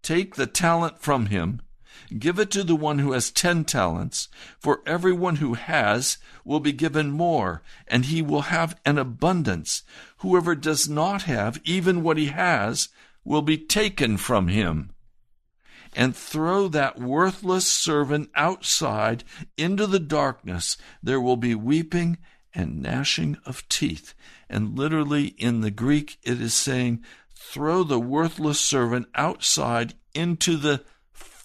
Take 0.01 0.35
the 0.35 0.47
talent 0.47 0.99
from 0.99 1.27
him 1.27 1.61
Give 2.17 2.39
it 2.39 2.51
to 2.51 2.63
the 2.63 2.75
one 2.75 2.99
who 2.99 3.11
has 3.11 3.31
ten 3.31 3.65
talents, 3.65 4.29
for 4.59 4.81
everyone 4.85 5.37
who 5.37 5.55
has 5.55 6.17
will 6.45 6.61
be 6.61 6.71
given 6.71 7.11
more, 7.11 7.63
and 7.87 8.05
he 8.05 8.21
will 8.21 8.43
have 8.43 8.79
an 8.85 8.97
abundance. 8.97 9.83
Whoever 10.19 10.55
does 10.55 10.87
not 10.87 11.23
have 11.23 11.59
even 11.65 12.03
what 12.03 12.17
he 12.17 12.27
has 12.27 12.89
will 13.25 13.41
be 13.41 13.57
taken 13.57 14.15
from 14.15 14.47
him. 14.47 14.91
And 15.93 16.15
throw 16.15 16.67
that 16.69 16.99
worthless 16.99 17.67
servant 17.67 18.29
outside 18.35 19.23
into 19.57 19.85
the 19.85 19.99
darkness. 19.99 20.77
There 21.03 21.19
will 21.19 21.37
be 21.37 21.55
weeping 21.55 22.17
and 22.53 22.81
gnashing 22.81 23.37
of 23.45 23.67
teeth. 23.67 24.13
And 24.49 24.77
literally 24.77 25.27
in 25.37 25.61
the 25.61 25.71
Greek, 25.71 26.17
it 26.23 26.41
is 26.41 26.53
saying, 26.53 27.03
throw 27.35 27.83
the 27.83 27.99
worthless 27.99 28.59
servant 28.59 29.07
outside 29.15 29.93
into 30.13 30.57
the 30.57 30.83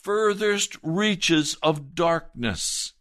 furthest 0.03 0.77
reaches 0.83 1.57
of 1.63 1.95
darkness, 1.95 2.93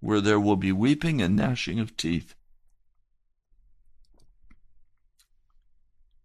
where 0.00 0.20
there 0.20 0.40
will 0.40 0.56
be 0.56 0.72
weeping 0.72 1.22
and 1.22 1.36
gnashing 1.36 1.78
of 1.78 1.96
teeth. 1.96 2.34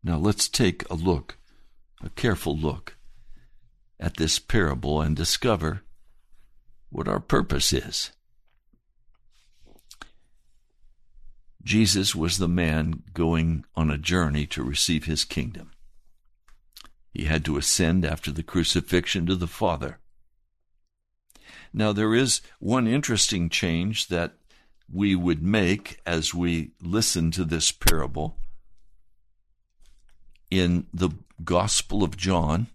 Now 0.04 0.18
let's 0.18 0.50
take 0.50 0.90
a 0.90 0.96
look, 0.96 1.38
a 2.04 2.10
careful 2.10 2.58
look, 2.58 2.96
at 4.00 4.18
this 4.18 4.40
parable 4.40 5.02
and 5.02 5.16
discover 5.16 5.84
what 6.90 7.08
our 7.08 7.20
purpose 7.20 7.72
is. 7.72 8.12
Jesus 11.62 12.16
was 12.16 12.38
the 12.38 12.48
man 12.48 13.04
going 13.14 13.66
on 13.76 13.92
a 13.92 13.98
journey 13.98 14.48
to 14.48 14.64
receive 14.64 15.06
his 15.06 15.26
kingdom. 15.26 15.72
He 17.12 17.26
had 17.26 17.44
to 17.46 17.58
ascend 17.58 18.06
after 18.06 18.32
the 18.32 18.44
crucifixion 18.44 19.26
to 19.26 19.36
the 19.36 19.48
Father. 19.48 20.00
Now, 21.74 21.94
there 21.94 22.14
is 22.14 22.42
one 22.60 22.88
interesting 22.88 23.50
change 23.50 24.08
that 24.08 24.34
we 24.92 25.16
would 25.16 25.44
make 25.44 26.00
as 26.06 26.34
we 26.34 26.72
listen 26.82 27.32
to 27.32 27.44
this 27.44 27.72
parable. 27.72 28.38
In 30.50 30.88
the 30.94 31.12
Gospel 31.44 32.04
of 32.04 32.18
John, 32.18 32.68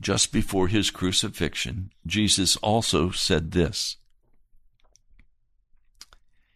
just 0.00 0.32
before 0.32 0.68
his 0.68 0.90
crucifixion, 0.90 1.90
Jesus 2.06 2.56
also 2.56 3.10
said 3.10 3.52
this 3.52 3.96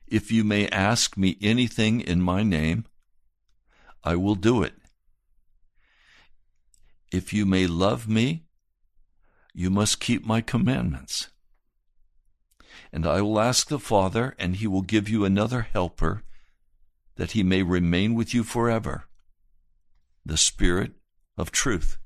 If 0.07 0.33
you 0.33 0.43
may 0.43 0.69
ask 0.69 1.16
me 1.16 1.37
anything 1.40 2.01
in 2.01 2.23
my 2.23 2.43
name, 2.43 2.87
I 4.03 4.16
will 4.16 4.35
do 4.35 4.62
it. 4.62 4.75
If 7.11 7.33
you 7.33 7.44
may 7.44 7.66
love 7.66 8.09
me, 8.09 8.44
you 9.53 9.70
must 9.70 10.01
keep 10.01 10.25
my 10.25 10.40
commandments. 10.40 11.29
And 12.92 13.07
I 13.07 13.20
will 13.20 13.40
ask 13.40 13.68
the 13.68 13.79
Father, 13.79 14.35
and 14.38 14.57
he 14.57 14.66
will 14.66 14.83
give 14.83 15.09
you 15.09 15.25
another 15.25 15.62
helper, 15.73 16.23
that 17.16 17.33
he 17.33 17.42
may 17.42 17.62
remain 17.62 18.14
with 18.14 18.33
you 18.33 18.42
forever 18.44 19.05
the 20.25 20.37
Spirit 20.37 20.92
of 21.37 21.51
truth, 21.51 21.99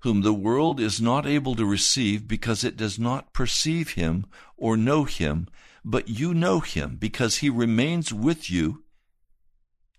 whom 0.00 0.22
the 0.22 0.32
world 0.32 0.80
is 0.80 1.00
not 1.00 1.26
able 1.26 1.54
to 1.54 1.66
receive 1.66 2.26
because 2.26 2.64
it 2.64 2.76
does 2.76 2.98
not 2.98 3.32
perceive 3.32 3.92
him 3.92 4.26
or 4.56 4.76
know 4.76 5.04
him, 5.04 5.46
but 5.84 6.08
you 6.08 6.34
know 6.34 6.60
him 6.60 6.96
because 6.96 7.36
he 7.36 7.50
remains 7.50 8.12
with 8.12 8.50
you 8.50 8.84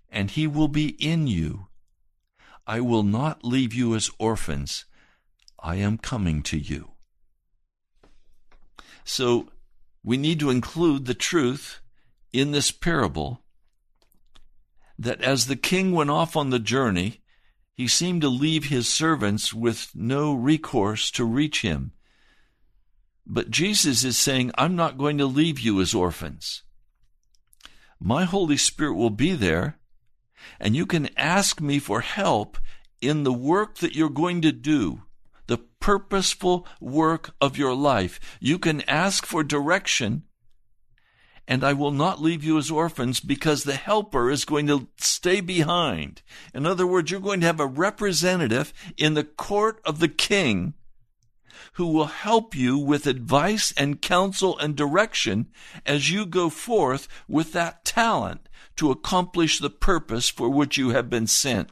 and 0.09 0.31
he 0.31 0.47
will 0.47 0.67
be 0.67 0.89
in 1.03 1.27
you. 1.27 1.67
I 2.67 2.81
will 2.81 3.03
not 3.03 3.45
leave 3.45 3.73
you 3.73 3.95
as 3.95 4.11
orphans. 4.19 4.83
I 5.57 5.75
am 5.75 5.97
coming 5.97 6.43
to 6.43 6.57
you. 6.57 6.91
So 9.05 9.47
we 10.03 10.17
need 10.17 10.41
to 10.41 10.49
include 10.49 11.05
the 11.05 11.13
truth 11.13 11.79
in 12.33 12.51
this 12.51 12.71
parable 12.71 13.41
that 14.99 15.21
as 15.21 15.47
the 15.47 15.55
king 15.55 15.93
went 15.93 16.09
off 16.09 16.35
on 16.35 16.49
the 16.49 16.59
journey, 16.59 17.21
he 17.73 17.87
seemed 17.87 18.21
to 18.21 18.29
leave 18.29 18.65
his 18.65 18.89
servants 18.89 19.53
with 19.53 19.91
no 19.95 20.33
recourse 20.33 21.09
to 21.11 21.23
reach 21.23 21.61
him. 21.61 21.93
But 23.25 23.49
Jesus 23.49 24.03
is 24.03 24.17
saying, 24.17 24.51
I'm 24.57 24.75
not 24.75 24.97
going 24.97 25.17
to 25.19 25.25
leave 25.25 25.59
you 25.59 25.79
as 25.79 25.93
orphans. 25.93 26.63
My 27.99 28.25
Holy 28.25 28.57
Spirit 28.57 28.95
will 28.95 29.09
be 29.09 29.33
there 29.33 29.79
And 30.59 30.75
you 30.75 30.85
can 30.85 31.09
ask 31.17 31.61
me 31.61 31.79
for 31.79 32.01
help 32.01 32.57
in 33.01 33.23
the 33.23 33.33
work 33.33 33.77
that 33.77 33.95
you're 33.95 34.09
going 34.09 34.41
to 34.41 34.51
do, 34.51 35.03
the 35.47 35.57
purposeful 35.57 36.67
work 36.81 37.33
of 37.39 37.57
your 37.57 37.73
life. 37.73 38.19
You 38.39 38.59
can 38.59 38.81
ask 38.81 39.25
for 39.25 39.43
direction, 39.43 40.23
and 41.47 41.63
I 41.63 41.73
will 41.73 41.91
not 41.91 42.21
leave 42.21 42.43
you 42.43 42.57
as 42.57 42.71
orphans 42.71 43.19
because 43.19 43.63
the 43.63 43.75
helper 43.75 44.29
is 44.29 44.45
going 44.45 44.67
to 44.67 44.87
stay 44.97 45.41
behind. 45.41 46.21
In 46.53 46.65
other 46.65 46.87
words, 46.87 47.11
you're 47.11 47.19
going 47.19 47.39
to 47.41 47.47
have 47.47 47.59
a 47.59 47.67
representative 47.67 48.73
in 48.97 49.13
the 49.13 49.23
court 49.23 49.79
of 49.85 49.99
the 49.99 50.09
king 50.09 50.73
who 51.73 51.87
will 51.87 52.05
help 52.05 52.55
you 52.55 52.77
with 52.77 53.07
advice 53.07 53.73
and 53.77 54.01
counsel 54.01 54.57
and 54.59 54.75
direction 54.75 55.47
as 55.85 56.11
you 56.11 56.25
go 56.25 56.49
forth 56.49 57.07
with 57.27 57.53
that 57.53 57.85
talent 57.85 58.47
to 58.75 58.91
accomplish 58.91 59.59
the 59.59 59.69
purpose 59.69 60.29
for 60.29 60.49
which 60.49 60.77
you 60.77 60.89
have 60.89 61.09
been 61.09 61.27
sent. 61.27 61.69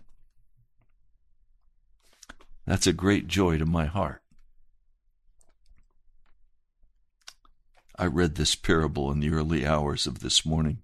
That's 2.65 2.87
a 2.87 2.93
great 2.93 3.27
joy 3.27 3.57
to 3.57 3.65
my 3.65 3.85
heart. 3.85 4.21
I 7.97 8.07
read 8.07 8.35
this 8.35 8.55
parable 8.55 9.11
in 9.11 9.19
the 9.19 9.29
early 9.29 9.65
hours 9.65 10.05
of 10.05 10.19
this 10.19 10.45
morning, 10.45 10.79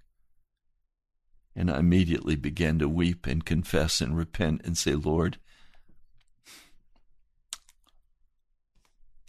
and 1.55 1.69
I 1.69 1.79
immediately 1.79 2.35
began 2.35 2.79
to 2.79 2.87
weep 2.87 3.27
and 3.27 3.43
confess 3.43 3.99
and 3.99 4.15
repent 4.15 4.61
and 4.63 4.77
say, 4.77 4.95
Lord, 4.95 5.37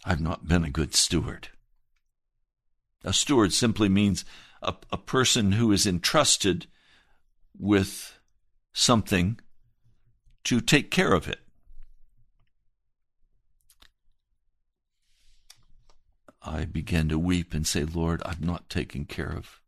I've 0.05 0.21
not 0.21 0.47
been 0.47 0.63
a 0.63 0.69
good 0.69 0.93
steward. 0.93 1.49
A 3.03 3.13
steward 3.13 3.53
simply 3.53 3.89
means 3.89 4.25
a, 4.61 4.75
a 4.91 4.97
person 4.97 5.53
who 5.53 5.71
is 5.71 5.85
entrusted 5.85 6.67
with 7.57 8.17
something 8.73 9.39
to 10.45 10.59
take 10.59 10.91
care 10.91 11.13
of 11.13 11.27
it. 11.27 11.39
I 16.41 16.65
began 16.65 17.07
to 17.09 17.17
weep 17.17 17.53
and 17.53 17.65
say, 17.65 17.85
Lord, 17.85 18.21
I've 18.25 18.43
not 18.43 18.69
taken 18.69 19.05
care 19.05 19.31
of 19.31 19.61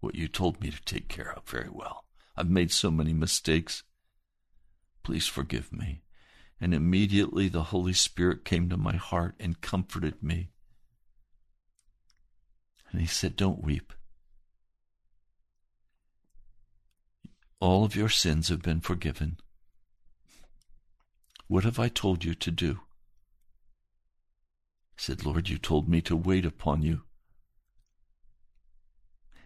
what 0.00 0.14
you 0.14 0.28
told 0.28 0.60
me 0.60 0.70
to 0.70 0.82
take 0.84 1.08
care 1.08 1.32
of 1.36 1.46
very 1.46 1.68
well. 1.70 2.04
I've 2.36 2.48
made 2.48 2.72
so 2.72 2.90
many 2.90 3.12
mistakes. 3.12 3.82
Please 5.02 5.26
forgive 5.26 5.72
me. 5.72 6.03
And 6.64 6.72
immediately 6.72 7.48
the 7.48 7.64
Holy 7.64 7.92
Spirit 7.92 8.46
came 8.46 8.70
to 8.70 8.78
my 8.78 8.96
heart 8.96 9.34
and 9.38 9.60
comforted 9.60 10.22
me. 10.22 10.48
And 12.90 13.02
he 13.02 13.06
said, 13.06 13.36
Don't 13.36 13.62
weep. 13.62 13.92
All 17.60 17.84
of 17.84 17.94
your 17.94 18.08
sins 18.08 18.48
have 18.48 18.62
been 18.62 18.80
forgiven. 18.80 19.36
What 21.48 21.64
have 21.64 21.78
I 21.78 21.88
told 21.88 22.24
you 22.24 22.34
to 22.36 22.50
do? 22.50 22.80
Said, 24.96 25.26
Lord, 25.26 25.50
you 25.50 25.58
told 25.58 25.86
me 25.86 26.00
to 26.00 26.16
wait 26.16 26.46
upon 26.46 26.80
you. 26.80 27.02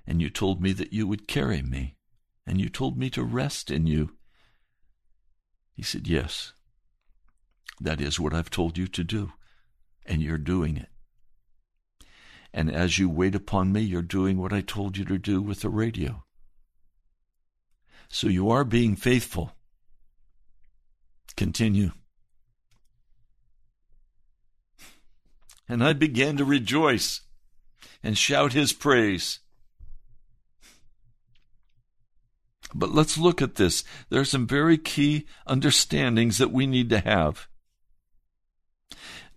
And 0.06 0.22
you 0.22 0.30
told 0.30 0.62
me 0.62 0.72
that 0.72 0.92
you 0.92 1.08
would 1.08 1.26
carry 1.26 1.62
me. 1.62 1.96
And 2.46 2.60
you 2.60 2.68
told 2.68 2.96
me 2.96 3.10
to 3.10 3.24
rest 3.24 3.72
in 3.72 3.88
you. 3.88 4.10
He 5.74 5.82
said, 5.82 6.06
Yes. 6.06 6.52
That 7.80 8.00
is 8.00 8.18
what 8.18 8.34
I've 8.34 8.50
told 8.50 8.76
you 8.76 8.86
to 8.88 9.04
do. 9.04 9.32
And 10.06 10.22
you're 10.22 10.38
doing 10.38 10.76
it. 10.76 10.88
And 12.52 12.70
as 12.70 12.98
you 12.98 13.08
wait 13.08 13.34
upon 13.34 13.72
me, 13.72 13.82
you're 13.82 14.02
doing 14.02 14.38
what 14.38 14.52
I 14.52 14.62
told 14.62 14.96
you 14.96 15.04
to 15.04 15.18
do 15.18 15.42
with 15.42 15.60
the 15.60 15.68
radio. 15.68 16.24
So 18.08 18.26
you 18.26 18.50
are 18.50 18.64
being 18.64 18.96
faithful. 18.96 19.52
Continue. 21.36 21.92
And 25.68 25.84
I 25.84 25.92
began 25.92 26.38
to 26.38 26.44
rejoice 26.44 27.20
and 28.02 28.16
shout 28.16 28.54
his 28.54 28.72
praise. 28.72 29.40
But 32.74 32.90
let's 32.90 33.18
look 33.18 33.42
at 33.42 33.56
this. 33.56 33.84
There 34.08 34.20
are 34.20 34.26
some 34.26 34.46
very 34.46 34.78
key 34.78 35.26
understandings 35.46 36.38
that 36.38 36.52
we 36.52 36.66
need 36.66 36.88
to 36.90 37.00
have. 37.00 37.46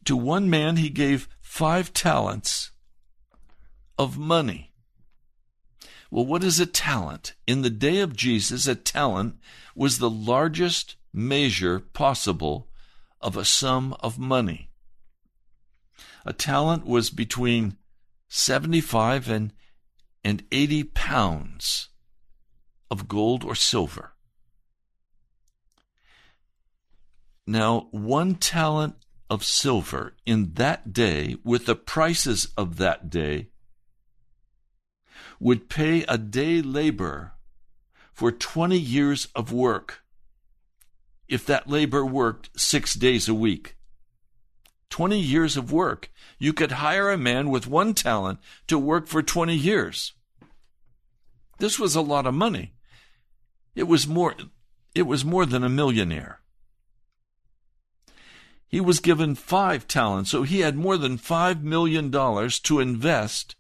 To 0.06 0.18
one 0.18 0.50
man, 0.50 0.78
he 0.78 0.90
gave 0.90 1.30
five 1.42 1.94
talents 1.94 2.72
of 3.98 4.18
money. 4.18 4.72
Well, 6.10 6.26
what 6.26 6.44
is 6.44 6.60
a 6.60 6.66
talent? 6.66 7.36
In 7.48 7.62
the 7.62 7.70
day 7.70 8.00
of 8.00 8.16
Jesus, 8.16 8.68
a 8.68 8.76
talent 8.76 9.36
was 9.76 9.98
the 9.98 10.10
largest 10.10 10.96
measure 11.14 11.80
possible 11.80 12.70
of 13.22 13.38
a 13.38 13.46
sum 13.46 13.96
of 14.00 14.18
money. 14.18 14.70
A 16.26 16.34
talent 16.34 16.86
was 16.86 17.10
between 17.10 17.78
75 18.28 19.30
and, 19.30 19.54
and 20.24 20.44
80 20.52 20.86
pounds 20.86 21.90
of 22.90 23.08
gold 23.08 23.44
or 23.44 23.56
silver. 23.56 24.14
Now, 27.48 27.88
one 27.92 28.36
talent 28.36 28.96
of 29.32 29.46
silver 29.46 30.14
in 30.26 30.56
that 30.56 30.92
day, 30.92 31.38
with 31.42 31.66
the 31.66 31.76
prices 31.76 32.50
of 32.58 32.76
that 32.76 33.10
day, 33.10 33.48
would 35.40 35.70
pay 35.70 36.04
a 36.04 36.18
day 36.18 36.62
labor 36.62 37.32
for 38.12 38.30
20 38.30 38.78
years 38.78 39.30
of 39.34 39.54
work 39.54 40.04
if 41.30 41.46
that 41.46 41.70
labor 41.70 42.06
worked 42.06 42.50
six 42.60 42.94
days 42.94 43.30
a 43.30 43.34
week. 43.34 43.78
20 44.90 45.18
years 45.18 45.56
of 45.56 45.72
work. 45.72 46.12
You 46.38 46.52
could 46.52 46.74
hire 46.74 47.10
a 47.10 47.18
man 47.18 47.50
with 47.50 47.68
one 47.68 47.94
talent 47.94 48.40
to 48.68 48.78
work 48.78 49.08
for 49.08 49.24
20 49.24 49.56
years. 49.56 50.12
This 51.58 51.80
was 51.80 51.96
a 51.96 52.02
lot 52.02 52.28
of 52.28 52.34
money. 52.34 52.74
It 53.76 53.84
was 53.84 54.06
more, 54.06 54.36
it 54.94 55.04
was 55.04 55.24
more 55.24 55.46
than 55.46 55.64
a 55.64 55.70
millionaire. 55.70 56.41
He 58.72 58.80
was 58.80 59.02
given 59.02 59.36
five 59.36 59.86
talents, 59.86 60.32
so 60.32 60.44
he 60.44 60.62
had 60.62 60.78
more 60.78 60.98
than 60.98 61.18
five 61.18 61.62
million 61.62 62.10
dollars 62.10 62.58
to 62.62 62.80
invest. 62.80 63.56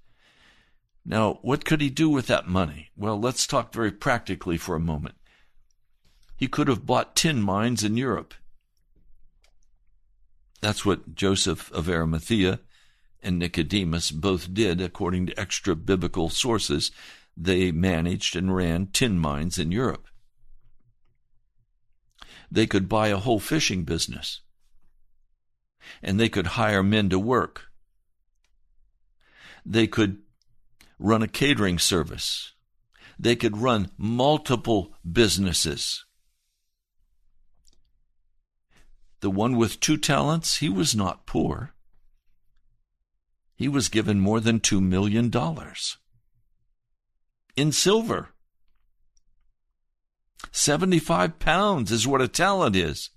Now, 1.04 1.39
what 1.41 1.65
could 1.65 1.82
he 1.82 1.89
do 1.89 2.08
with 2.10 2.28
that 2.28 2.47
money? 2.47 2.91
Well, 2.95 3.19
let's 3.19 3.45
talk 3.45 3.74
very 3.74 3.91
practically 3.91 4.58
for 4.58 4.74
a 4.74 4.80
moment. 4.80 5.15
He 6.38 6.47
could 6.47 6.69
have 6.69 6.86
bought 6.86 7.15
tin 7.15 7.41
mines 7.41 7.84
in 7.84 7.97
Europe. 7.97 8.34
That's 10.62 10.86
what 10.86 11.13
Joseph 11.13 11.69
of 11.74 11.89
Arimathea 11.89 12.62
and 13.21 13.38
Nicodemus 13.38 14.12
both 14.12 14.54
did, 14.54 14.80
according 14.80 15.26
to 15.26 15.39
extra 15.39 15.76
biblical 15.76 16.30
sources. 16.30 16.89
They 17.36 17.71
managed 17.71 18.36
and 18.36 18.56
ran 18.56 18.88
tin 18.88 19.19
mines 19.19 19.58
in 19.58 19.71
Europe. 19.71 20.08
They 22.50 22.65
could 22.65 22.88
buy 22.88 23.10
a 23.10 23.17
whole 23.17 23.39
fishing 23.39 23.84
business, 23.84 24.41
and 26.02 26.20
they 26.20 26.30
could 26.30 26.48
hire 26.48 26.84
men 26.84 27.10
to 27.10 27.20
work. 27.20 27.63
They 29.65 29.88
could 29.88 30.20
run 31.00 31.22
a 31.22 31.28
catering 31.28 31.80
service. 31.80 32.54
They 33.20 33.36
could 33.36 33.58
run 33.58 33.91
multiple 33.98 34.94
businesses. 35.10 36.06
The 39.20 39.30
one 39.30 39.56
with 39.56 39.80
two 39.80 39.98
talents, 39.98 40.58
he 40.58 40.70
was 40.70 40.96
not 40.96 41.28
poor. 41.28 41.74
He 43.56 43.67
was 43.67 43.89
given 43.89 44.20
more 44.20 44.39
than 44.39 44.60
two 44.60 44.82
million 44.82 45.30
dollars 45.30 45.98
in 47.56 47.72
silver. 47.72 48.30
75 50.52 51.39
pounds 51.39 51.91
is 51.91 52.08
what 52.08 52.22
a 52.22 52.28
talent 52.28 52.76
is. 52.76 53.12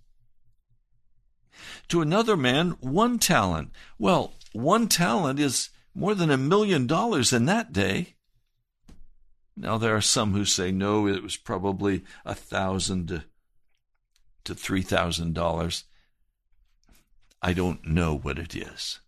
To 1.89 2.01
another 2.01 2.37
man, 2.37 2.71
one 2.81 3.19
talent. 3.19 3.71
Well, 3.99 4.35
one 4.53 4.89
talent 4.89 5.39
is 5.39 5.71
more 5.95 6.15
than 6.15 6.31
a 6.31 6.37
million 6.37 6.87
dollars 6.87 7.33
in 7.33 7.47
that 7.47 7.73
day. 7.73 8.15
Now, 9.57 9.79
there 9.79 9.95
are 9.95 10.01
some 10.01 10.33
who 10.33 10.45
say, 10.45 10.73
no, 10.73 11.07
it 11.07 11.23
was 11.23 11.37
probably 11.37 12.03
a 12.25 12.35
thousand 12.35 13.23
to, 14.45 14.55
three 14.55 14.83
thousand 14.83 15.35
dollars. 15.35 15.85
I 17.41 17.53
don't 17.53 17.87
know 17.87 18.17
what 18.17 18.39
it 18.39 18.57
is. 18.57 19.01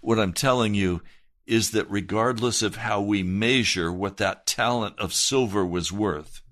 What 0.00 0.18
I'm 0.18 0.32
telling 0.32 0.74
you 0.74 1.02
is 1.46 1.70
that 1.72 1.90
regardless 1.90 2.62
of 2.62 2.76
how 2.76 3.00
we 3.00 3.22
measure 3.22 3.92
what 3.92 4.18
that 4.18 4.46
talent 4.46 4.98
of 4.98 5.14
silver 5.14 5.64
was 5.64 5.90
worth, 5.90 6.42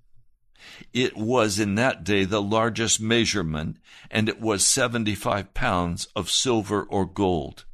it 0.92 1.16
was 1.16 1.59
in 1.59 1.74
that 1.76 2.05
day 2.05 2.24
the 2.24 2.42
largest 2.42 3.00
measurement, 3.00 3.79
and 4.11 4.29
it 4.29 4.40
was 4.40 4.66
75 4.66 5.55
pounds 5.55 6.09
of 6.16 6.31
silver 6.31 6.83
or 6.83 7.07
gold. 7.07 7.64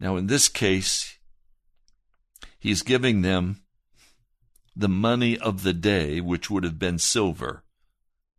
Now, 0.00 0.16
in 0.16 0.26
this 0.26 0.48
case, 0.48 1.18
he's 2.58 2.82
giving 2.82 3.22
them 3.22 3.62
the 4.76 4.88
money 4.88 5.38
of 5.38 5.62
the 5.62 5.72
day, 5.72 6.20
which 6.20 6.50
would 6.50 6.64
have 6.64 6.78
been 6.78 6.98
silver. 6.98 7.64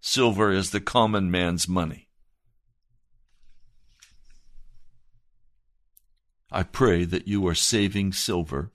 Silver 0.02 0.52
is 0.52 0.72
the 0.72 0.82
common 0.82 1.32
man's 1.32 1.68
money. 1.68 2.10
I 6.52 6.64
pray 6.64 7.06
that 7.06 7.28
you 7.28 7.48
are 7.48 7.56
saving 7.56 8.14
silver. 8.14 8.72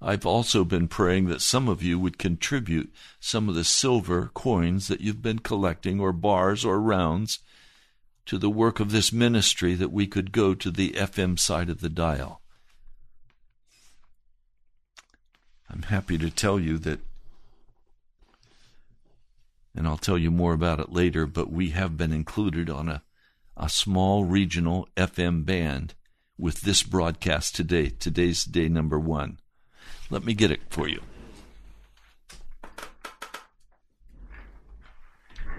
I've 0.00 0.26
also 0.26 0.64
been 0.64 0.88
praying 0.88 1.26
that 1.26 1.40
some 1.40 1.68
of 1.68 1.82
you 1.82 1.98
would 1.98 2.18
contribute 2.18 2.92
some 3.18 3.48
of 3.48 3.54
the 3.54 3.64
silver 3.64 4.30
coins 4.34 4.88
that 4.88 5.00
you've 5.00 5.22
been 5.22 5.38
collecting, 5.38 6.00
or 6.00 6.12
bars 6.12 6.64
or 6.64 6.80
rounds, 6.80 7.38
to 8.26 8.36
the 8.36 8.50
work 8.50 8.78
of 8.78 8.90
this 8.90 9.12
ministry 9.12 9.74
that 9.74 9.92
we 9.92 10.06
could 10.06 10.32
go 10.32 10.54
to 10.54 10.70
the 10.70 10.90
FM 10.90 11.38
side 11.38 11.70
of 11.70 11.80
the 11.80 11.88
dial. 11.88 12.42
I'm 15.70 15.82
happy 15.82 16.18
to 16.18 16.30
tell 16.30 16.60
you 16.60 16.78
that, 16.78 17.00
and 19.74 19.86
I'll 19.86 19.96
tell 19.96 20.18
you 20.18 20.30
more 20.30 20.52
about 20.52 20.80
it 20.80 20.92
later, 20.92 21.26
but 21.26 21.50
we 21.50 21.70
have 21.70 21.96
been 21.96 22.12
included 22.12 22.68
on 22.68 22.88
a, 22.88 23.02
a 23.56 23.68
small 23.68 24.24
regional 24.24 24.88
FM 24.96 25.44
band 25.44 25.94
with 26.38 26.60
this 26.60 26.82
broadcast 26.82 27.56
today. 27.56 27.88
Today's 27.88 28.44
day 28.44 28.68
number 28.68 28.98
one. 28.98 29.38
Let 30.10 30.24
me 30.24 30.34
get 30.34 30.50
it 30.50 30.60
for 30.68 30.88
you. 30.88 31.00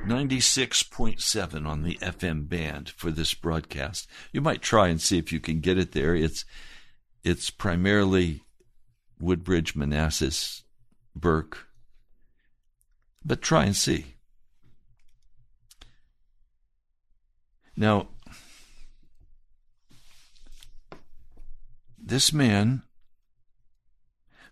96.7 0.07 1.67
on 1.67 1.83
the 1.83 1.95
FM 1.95 2.47
band 2.47 2.89
for 2.89 3.11
this 3.11 3.33
broadcast. 3.33 4.07
You 4.31 4.39
might 4.39 4.61
try 4.61 4.87
and 4.87 5.01
see 5.01 5.17
if 5.17 5.33
you 5.33 5.41
can 5.41 5.59
get 5.59 5.77
it 5.77 5.91
there. 5.91 6.15
It's 6.15 6.45
it's 7.23 7.49
primarily 7.49 8.41
Woodbridge, 9.19 9.75
Manassas, 9.75 10.63
Burke. 11.13 11.67
But 13.25 13.41
try 13.41 13.65
and 13.65 13.75
see. 13.75 14.15
Now, 17.75 18.07
this 21.97 22.31
man 22.31 22.83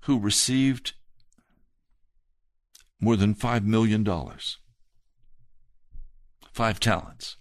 who 0.06 0.20
received 0.20 0.94
more 3.00 3.15
than 3.15 3.34
$5 3.34 3.63
million, 3.63 4.08
five 6.54 6.80
talents, 6.80 7.38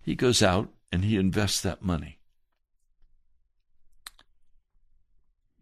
he 0.00 0.14
goes 0.14 0.40
out 0.40 0.68
and 0.92 1.04
he 1.04 1.16
invests 1.16 1.60
that 1.62 1.82
money. 1.82 2.20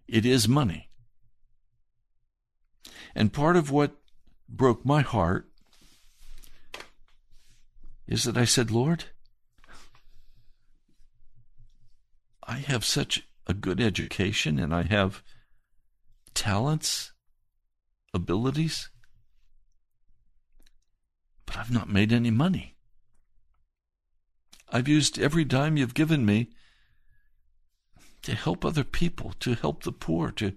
It 0.06 0.26
is 0.26 0.46
money. 0.46 0.90
And 3.14 3.32
part 3.32 3.56
of 3.56 3.70
what 3.70 3.96
broke 4.50 4.84
my 4.84 5.00
heart 5.00 5.48
is 8.06 8.24
that 8.24 8.36
I 8.36 8.44
said, 8.44 8.70
Lord, 8.70 9.04
I 12.46 12.58
have 12.58 12.84
such 12.84 13.26
a 13.46 13.54
good 13.54 13.80
education 13.80 14.58
and 14.58 14.74
I 14.74 14.82
have 14.82 15.22
talents, 16.38 17.10
abilities, 18.14 18.90
but 21.46 21.56
I've 21.56 21.72
not 21.72 21.88
made 21.88 22.12
any 22.12 22.30
money. 22.30 22.76
I've 24.70 24.86
used 24.86 25.18
every 25.18 25.44
dime 25.44 25.76
you've 25.76 25.94
given 25.94 26.24
me 26.24 26.50
to 28.22 28.36
help 28.36 28.64
other 28.64 28.84
people, 28.84 29.34
to 29.40 29.54
help 29.54 29.82
the 29.82 29.90
poor, 29.90 30.30
to 30.32 30.52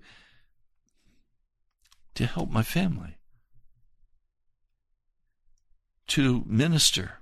to 2.13 2.25
help 2.27 2.51
my 2.51 2.61
family, 2.61 3.17
to 6.09 6.43
minister, 6.45 7.21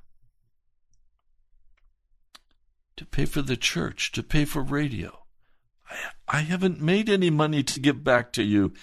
to 2.98 3.06
pay 3.06 3.24
for 3.24 3.42
the 3.42 3.56
church, 3.56 4.12
to 4.12 4.22
pay 4.22 4.44
for 4.44 4.62
radio. 4.62 5.29
I, 6.28 6.42
haven't 6.42 6.82
made 6.82 7.10
any 7.10 7.30
money 7.30 7.64
to 7.64 7.80
give 7.80 8.04
back 8.04 8.32
to 8.34 8.44
you. 8.44 8.74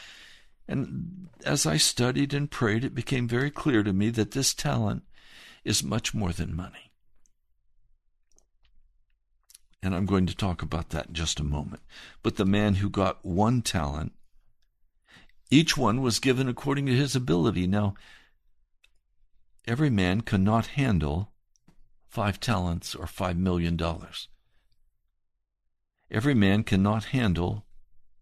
And 0.68 1.28
as 1.44 1.66
I 1.66 1.76
studied 1.76 2.34
and 2.34 2.50
prayed, 2.50 2.84
it 2.84 2.94
became 2.94 3.28
very 3.28 3.50
clear 3.50 3.82
to 3.82 3.92
me 3.92 4.10
that 4.10 4.32
this 4.32 4.54
talent 4.54 5.04
is 5.64 5.82
much 5.82 6.14
more 6.14 6.32
than 6.32 6.56
money. 6.56 6.90
And 9.82 9.94
I'm 9.94 10.06
going 10.06 10.26
to 10.26 10.34
talk 10.34 10.62
about 10.62 10.90
that 10.90 11.08
in 11.08 11.14
just 11.14 11.38
a 11.38 11.44
moment. 11.44 11.82
But 12.22 12.36
the 12.36 12.44
man 12.44 12.76
who 12.76 12.90
got 12.90 13.24
one 13.24 13.62
talent, 13.62 14.12
each 15.50 15.76
one 15.76 16.02
was 16.02 16.18
given 16.18 16.48
according 16.48 16.86
to 16.86 16.96
his 16.96 17.14
ability. 17.14 17.68
Now, 17.68 17.94
every 19.66 19.90
man 19.90 20.22
cannot 20.22 20.66
handle 20.68 21.30
five 22.08 22.40
talents 22.40 22.94
or 22.94 23.06
five 23.06 23.36
million 23.36 23.76
dollars. 23.76 24.28
Every 26.10 26.34
man 26.34 26.62
cannot 26.62 27.06
handle 27.06 27.64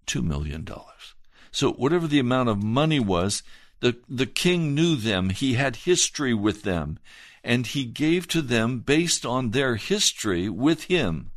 two 0.06 0.22
million 0.22 0.64
dollars. 0.64 1.14
So 1.50 1.72
whatever 1.72 2.06
the 2.06 2.18
amount 2.18 2.48
of 2.48 2.62
money 2.62 2.98
was, 2.98 3.42
the, 3.80 3.96
the 4.08 4.26
king 4.26 4.74
knew 4.74 4.96
them. 4.96 5.30
He 5.30 5.54
had 5.54 5.76
history 5.76 6.34
with 6.34 6.62
them. 6.62 6.98
And 7.42 7.66
he 7.66 7.84
gave 7.84 8.26
to 8.28 8.40
them 8.40 8.80
based 8.80 9.26
on 9.26 9.50
their 9.50 9.76
history 9.76 10.48
with 10.48 10.84
him 10.84 11.30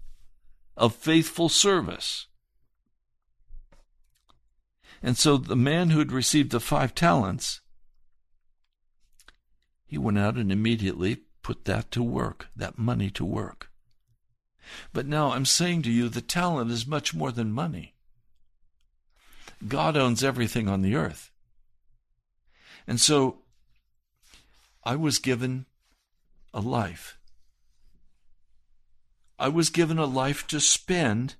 of 0.77 0.95
faithful 0.95 1.49
service. 1.49 2.27
And 5.03 5.17
so 5.17 5.37
the 5.37 5.55
man 5.55 5.89
who 5.89 5.99
had 5.99 6.11
received 6.11 6.51
the 6.51 6.59
five 6.59 6.95
talents, 6.95 7.61
he 9.85 9.97
went 9.97 10.17
out 10.17 10.35
and 10.35 10.51
immediately 10.51 11.23
put 11.43 11.65
that 11.65 11.91
to 11.91 12.01
work, 12.01 12.47
that 12.55 12.79
money 12.79 13.09
to 13.11 13.25
work. 13.25 13.69
But 14.93 15.05
now 15.05 15.31
I'm 15.31 15.45
saying 15.45 15.83
to 15.83 15.91
you, 15.91 16.09
the 16.09 16.21
talent 16.21 16.71
is 16.71 16.87
much 16.87 17.13
more 17.13 17.31
than 17.31 17.51
money. 17.51 17.93
God 19.67 19.97
owns 19.97 20.23
everything 20.23 20.67
on 20.67 20.81
the 20.81 20.95
earth. 20.95 21.31
And 22.85 23.01
so 23.01 23.39
I 24.83 24.95
was 24.95 25.19
given 25.19 25.65
a 26.53 26.61
life. 26.61 27.17
I 29.39 29.49
was 29.49 29.69
given 29.69 29.99
a 29.99 30.05
life 30.05 30.47
to 30.47 30.59
spend 30.59 31.35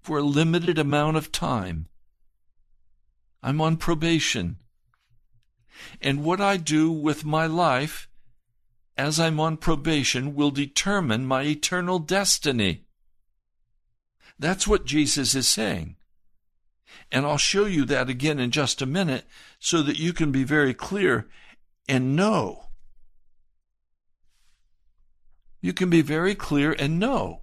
for 0.00 0.18
a 0.18 0.22
limited 0.22 0.78
amount 0.78 1.16
of 1.16 1.30
time. 1.30 1.86
I'm 3.42 3.60
on 3.60 3.76
probation. 3.76 4.56
And 6.00 6.24
what 6.24 6.40
I 6.40 6.56
do 6.56 6.90
with 6.90 7.24
my 7.24 7.46
life 7.46 8.08
as 8.98 9.18
I'm 9.18 9.40
on 9.40 9.56
probation 9.56 10.34
will 10.34 10.50
determine 10.50 11.24
my 11.24 11.42
eternal 11.42 11.98
destiny. 11.98 12.84
That's 14.38 14.68
what 14.68 14.84
Jesus 14.84 15.34
is 15.34 15.48
saying. 15.48 15.96
And 17.10 17.24
I'll 17.24 17.38
show 17.38 17.64
you 17.64 17.86
that 17.86 18.10
again 18.10 18.38
in 18.38 18.50
just 18.50 18.82
a 18.82 18.86
minute 18.86 19.24
so 19.58 19.82
that 19.82 19.98
you 19.98 20.12
can 20.12 20.30
be 20.30 20.44
very 20.44 20.74
clear 20.74 21.28
and 21.88 22.14
know 22.14 22.68
you 25.60 25.72
can 25.72 25.90
be 25.90 26.02
very 26.02 26.34
clear 26.34 26.74
and 26.78 26.98
know. 26.98 27.42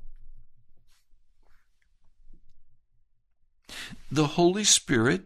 The 4.11 4.27
Holy 4.27 4.63
Spirit 4.63 5.23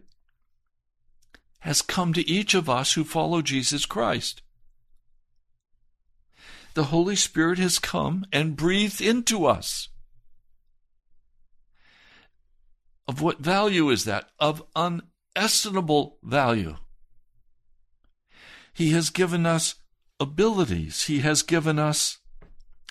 has 1.60 1.82
come 1.82 2.12
to 2.14 2.28
each 2.28 2.54
of 2.54 2.68
us 2.68 2.94
who 2.94 3.04
follow 3.04 3.42
Jesus 3.42 3.86
Christ. 3.86 4.42
The 6.80 6.86
Holy 6.86 7.14
Spirit 7.14 7.58
has 7.58 7.78
come 7.78 8.24
and 8.32 8.56
breathed 8.56 9.02
into 9.02 9.44
us. 9.44 9.90
Of 13.06 13.20
what 13.20 13.40
value 13.40 13.90
is 13.90 14.06
that? 14.06 14.30
Of 14.38 14.62
unestimable 14.74 16.16
value. 16.22 16.78
He 18.72 18.92
has 18.92 19.10
given 19.10 19.44
us 19.44 19.74
abilities. 20.18 21.02
He 21.02 21.18
has 21.18 21.42
given 21.42 21.78
us 21.78 22.16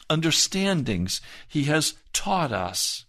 understandings 0.08 1.20
he 1.48 1.64
has 1.64 1.96
taught 2.14 2.52
us. 2.52 3.08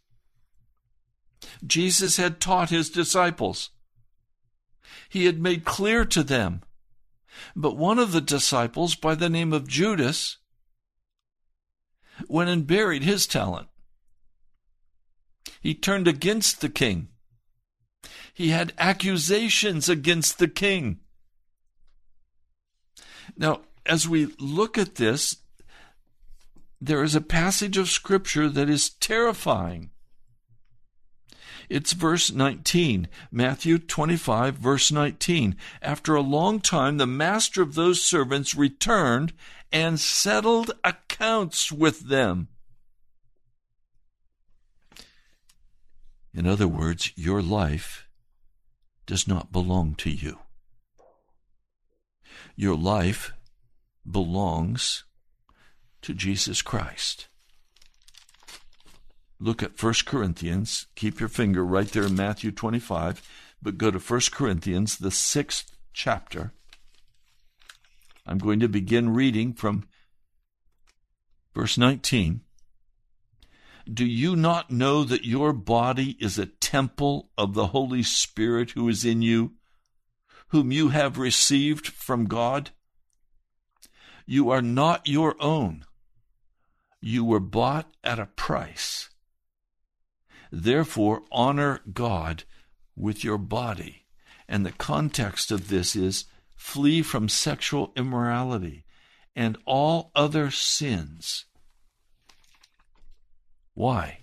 Jesus 1.62 2.16
had 2.16 2.40
taught 2.40 2.70
his 2.70 2.88
disciples. 2.88 3.68
He 5.10 5.26
had 5.26 5.42
made 5.42 5.66
clear 5.66 6.06
to 6.06 6.22
them. 6.22 6.62
But 7.54 7.76
one 7.76 7.98
of 7.98 8.12
the 8.12 8.22
disciples, 8.22 8.94
by 8.94 9.14
the 9.14 9.28
name 9.28 9.52
of 9.52 9.68
Judas, 9.68 10.38
went 12.28 12.50
and 12.50 12.66
buried 12.66 13.02
his 13.02 13.26
talent. 13.26 13.68
He 15.60 15.74
turned 15.74 16.08
against 16.08 16.60
the 16.60 16.68
king. 16.68 17.08
He 18.32 18.48
had 18.48 18.72
accusations 18.78 19.88
against 19.88 20.38
the 20.38 20.48
king. 20.48 21.00
Now, 23.36 23.62
as 23.84 24.08
we 24.08 24.34
look 24.38 24.78
at 24.78 24.96
this, 24.96 25.36
there 26.80 27.02
is 27.02 27.14
a 27.14 27.20
passage 27.20 27.76
of 27.76 27.90
Scripture 27.90 28.48
that 28.48 28.70
is 28.70 28.90
terrifying. 28.90 29.90
It's 31.70 31.92
verse 31.92 32.32
19. 32.32 33.06
Matthew 33.30 33.78
25, 33.78 34.56
verse 34.56 34.90
19. 34.90 35.56
After 35.80 36.16
a 36.16 36.20
long 36.20 36.58
time, 36.58 36.96
the 36.96 37.06
master 37.06 37.62
of 37.62 37.76
those 37.76 38.02
servants 38.02 38.56
returned 38.56 39.32
and 39.70 40.00
settled 40.00 40.72
accounts 40.82 41.70
with 41.70 42.08
them. 42.08 42.48
In 46.34 46.44
other 46.44 46.66
words, 46.66 47.12
your 47.14 47.40
life 47.40 48.08
does 49.06 49.28
not 49.28 49.52
belong 49.52 49.94
to 49.94 50.10
you. 50.10 50.40
Your 52.56 52.76
life 52.76 53.32
belongs 54.08 55.04
to 56.02 56.14
Jesus 56.14 56.62
Christ. 56.62 57.29
Look 59.42 59.62
at 59.62 59.82
1 59.82 59.94
Corinthians. 60.04 60.86
Keep 60.96 61.18
your 61.18 61.30
finger 61.30 61.64
right 61.64 61.88
there 61.88 62.04
in 62.04 62.14
Matthew 62.14 62.50
25, 62.50 63.26
but 63.62 63.78
go 63.78 63.90
to 63.90 63.98
1 63.98 64.20
Corinthians, 64.32 64.98
the 64.98 65.10
sixth 65.10 65.74
chapter. 65.94 66.52
I'm 68.26 68.36
going 68.36 68.60
to 68.60 68.68
begin 68.68 69.14
reading 69.14 69.54
from 69.54 69.88
verse 71.54 71.78
19. 71.78 72.42
Do 73.92 74.04
you 74.04 74.36
not 74.36 74.70
know 74.70 75.04
that 75.04 75.24
your 75.24 75.54
body 75.54 76.16
is 76.20 76.38
a 76.38 76.46
temple 76.46 77.30
of 77.38 77.54
the 77.54 77.68
Holy 77.68 78.02
Spirit 78.02 78.72
who 78.72 78.88
is 78.90 79.06
in 79.06 79.22
you, 79.22 79.54
whom 80.48 80.70
you 80.70 80.90
have 80.90 81.16
received 81.16 81.86
from 81.86 82.26
God? 82.26 82.70
You 84.26 84.50
are 84.50 84.62
not 84.62 85.08
your 85.08 85.34
own. 85.40 85.86
You 87.00 87.24
were 87.24 87.40
bought 87.40 87.92
at 88.04 88.18
a 88.18 88.26
price. 88.26 89.09
Therefore, 90.50 91.22
honor 91.30 91.80
God 91.92 92.44
with 92.96 93.24
your 93.24 93.38
body. 93.38 94.06
And 94.48 94.66
the 94.66 94.72
context 94.72 95.50
of 95.50 95.68
this 95.68 95.94
is 95.94 96.24
flee 96.56 97.02
from 97.02 97.28
sexual 97.28 97.92
immorality 97.96 98.84
and 99.36 99.56
all 99.64 100.10
other 100.14 100.50
sins. 100.50 101.44
Why? 103.74 104.18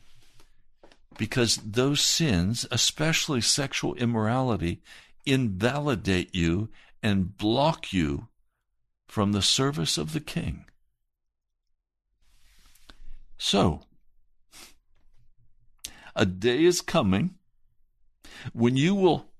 Because 1.17 1.55
those 1.57 2.01
sins, 2.01 2.67
especially 2.69 3.41
sexual 3.41 3.95
immorality, 3.95 4.81
invalidate 5.25 6.35
you 6.35 6.69
and 7.01 7.37
block 7.37 7.91
you 7.91 8.27
from 9.07 9.31
the 9.31 9.41
service 9.41 9.97
of 9.97 10.13
the 10.13 10.19
king. 10.19 10.65
So, 13.37 13.81
a 16.17 16.25
day 16.25 16.65
is 16.65 16.81
coming 16.81 17.35
when 18.51 18.75
you 18.75 18.95
will 18.95 19.31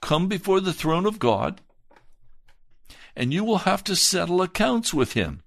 come 0.00 0.28
before 0.28 0.60
the 0.60 0.72
throne 0.72 1.04
of 1.04 1.18
God 1.18 1.60
and 3.16 3.34
you 3.34 3.44
will 3.44 3.58
have 3.58 3.84
to 3.84 3.96
settle 3.96 4.40
accounts 4.40 4.94
with 4.94 5.12
Him. 5.12 5.42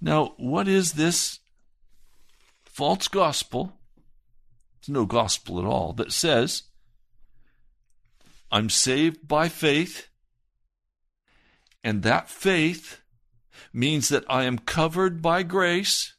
Now, 0.00 0.34
what 0.36 0.66
is 0.66 0.92
this 0.92 1.40
false 2.64 3.08
gospel? 3.08 3.74
It's 4.78 4.88
no 4.88 5.04
gospel 5.06 5.58
at 5.58 5.66
all 5.66 5.92
that 5.94 6.12
says, 6.12 6.64
I'm 8.50 8.70
saved 8.70 9.28
by 9.28 9.48
faith, 9.48 10.08
and 11.84 12.02
that 12.02 12.30
faith 12.30 13.00
means 13.72 14.08
that 14.08 14.24
I 14.28 14.44
am 14.44 14.58
covered 14.58 15.20
by 15.20 15.42
grace. 15.42 16.14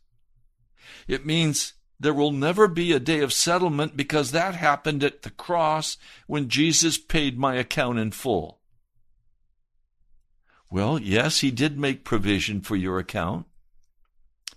It 1.08 1.26
means 1.26 1.74
there 2.00 2.14
will 2.14 2.32
never 2.32 2.68
be 2.68 2.94
a 2.94 3.00
day 3.00 3.20
of 3.20 3.34
settlement 3.34 3.98
because 3.98 4.32
that 4.32 4.56
happened 4.56 5.04
at 5.04 5.24
the 5.24 5.30
cross 5.30 5.98
when 6.28 6.48
Jesus 6.48 6.98
paid 6.98 7.38
my 7.38 7.56
account 7.56 8.00
in 8.00 8.12
full. 8.12 8.60
Well, 10.72 11.00
yes, 11.00 11.40
he 11.40 11.52
did 11.52 11.78
make 11.78 12.06
provision 12.06 12.62
for 12.62 12.76
your 12.76 13.00
account, 13.00 13.48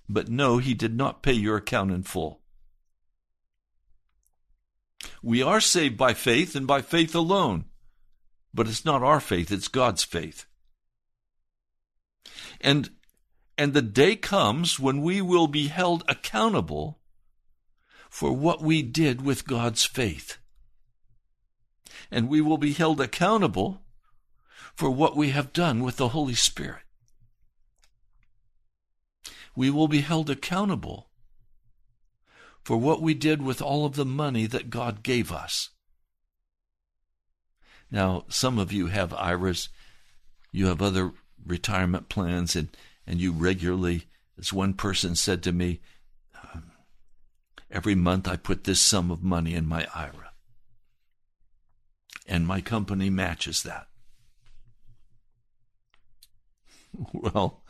but 0.08 0.28
no, 0.28 0.58
he 0.58 0.74
did 0.74 0.94
not 0.94 1.22
pay 1.22 1.32
your 1.32 1.56
account 1.56 1.90
in 1.90 2.02
full. 2.02 2.40
We 5.22 5.42
are 5.42 5.60
saved 5.60 5.96
by 5.96 6.14
faith 6.14 6.54
and 6.54 6.66
by 6.66 6.82
faith 6.82 7.14
alone, 7.14 7.64
but 8.54 8.68
it's 8.68 8.84
not 8.84 9.02
our 9.02 9.20
faith, 9.20 9.50
it's 9.50 9.68
God's 9.68 10.04
faith. 10.04 10.46
And 12.60 12.90
and 13.58 13.74
the 13.74 13.82
day 13.82 14.16
comes 14.16 14.78
when 14.78 15.02
we 15.02 15.20
will 15.20 15.46
be 15.46 15.68
held 15.68 16.04
accountable 16.08 16.98
for 18.12 18.34
what 18.34 18.60
we 18.60 18.82
did 18.82 19.22
with 19.22 19.46
God's 19.46 19.86
faith. 19.86 20.36
And 22.10 22.28
we 22.28 22.42
will 22.42 22.58
be 22.58 22.74
held 22.74 23.00
accountable 23.00 23.80
for 24.74 24.90
what 24.90 25.16
we 25.16 25.30
have 25.30 25.54
done 25.54 25.82
with 25.82 25.96
the 25.96 26.08
Holy 26.08 26.34
Spirit. 26.34 26.82
We 29.56 29.70
will 29.70 29.88
be 29.88 30.02
held 30.02 30.28
accountable 30.28 31.08
for 32.62 32.76
what 32.76 33.00
we 33.00 33.14
did 33.14 33.40
with 33.40 33.62
all 33.62 33.86
of 33.86 33.96
the 33.96 34.04
money 34.04 34.44
that 34.44 34.68
God 34.68 35.02
gave 35.02 35.32
us. 35.32 35.70
Now, 37.90 38.26
some 38.28 38.58
of 38.58 38.72
you 38.72 38.88
have 38.88 39.14
IRAs, 39.14 39.70
you 40.52 40.66
have 40.66 40.82
other 40.82 41.12
retirement 41.46 42.10
plans, 42.10 42.56
and, 42.56 42.68
and 43.06 43.22
you 43.22 43.32
regularly, 43.32 44.04
as 44.38 44.52
one 44.52 44.74
person 44.74 45.14
said 45.16 45.42
to 45.44 45.52
me, 45.52 45.80
Every 47.72 47.94
month 47.94 48.28
I 48.28 48.36
put 48.36 48.64
this 48.64 48.80
sum 48.80 49.10
of 49.10 49.22
money 49.22 49.54
in 49.54 49.66
my 49.66 49.88
IRA. 49.94 50.32
And 52.26 52.46
my 52.46 52.60
company 52.60 53.08
matches 53.08 53.62
that. 53.62 53.88
Well, 57.14 57.64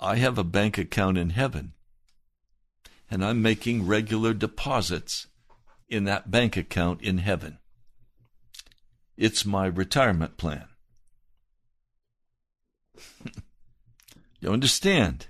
I 0.00 0.16
have 0.16 0.38
a 0.38 0.44
bank 0.44 0.78
account 0.78 1.18
in 1.18 1.28
heaven, 1.28 1.74
and 3.10 3.22
I'm 3.22 3.42
making 3.42 3.86
regular 3.86 4.32
deposits 4.32 5.26
in 5.90 6.04
that 6.04 6.30
bank 6.30 6.56
account 6.56 7.02
in 7.02 7.18
heaven. 7.18 7.58
It's 9.18 9.44
my 9.44 9.66
retirement 9.66 10.38
plan. 10.38 10.68
you 14.40 14.50
understand? 14.50 15.26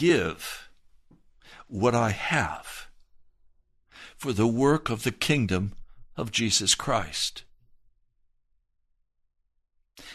Give 0.00 0.70
what 1.68 1.94
I 1.94 2.10
have 2.10 2.88
for 4.16 4.32
the 4.32 4.46
work 4.46 4.88
of 4.88 5.02
the 5.02 5.12
kingdom 5.12 5.74
of 6.16 6.32
Jesus 6.32 6.74
Christ. 6.74 7.44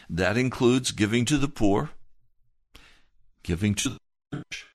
That 0.09 0.37
includes 0.37 0.91
giving 0.91 1.23
to 1.25 1.37
the 1.37 1.47
poor, 1.47 1.91
giving 3.43 3.75
to 3.75 3.89
the 3.89 3.99
church, 4.33 4.65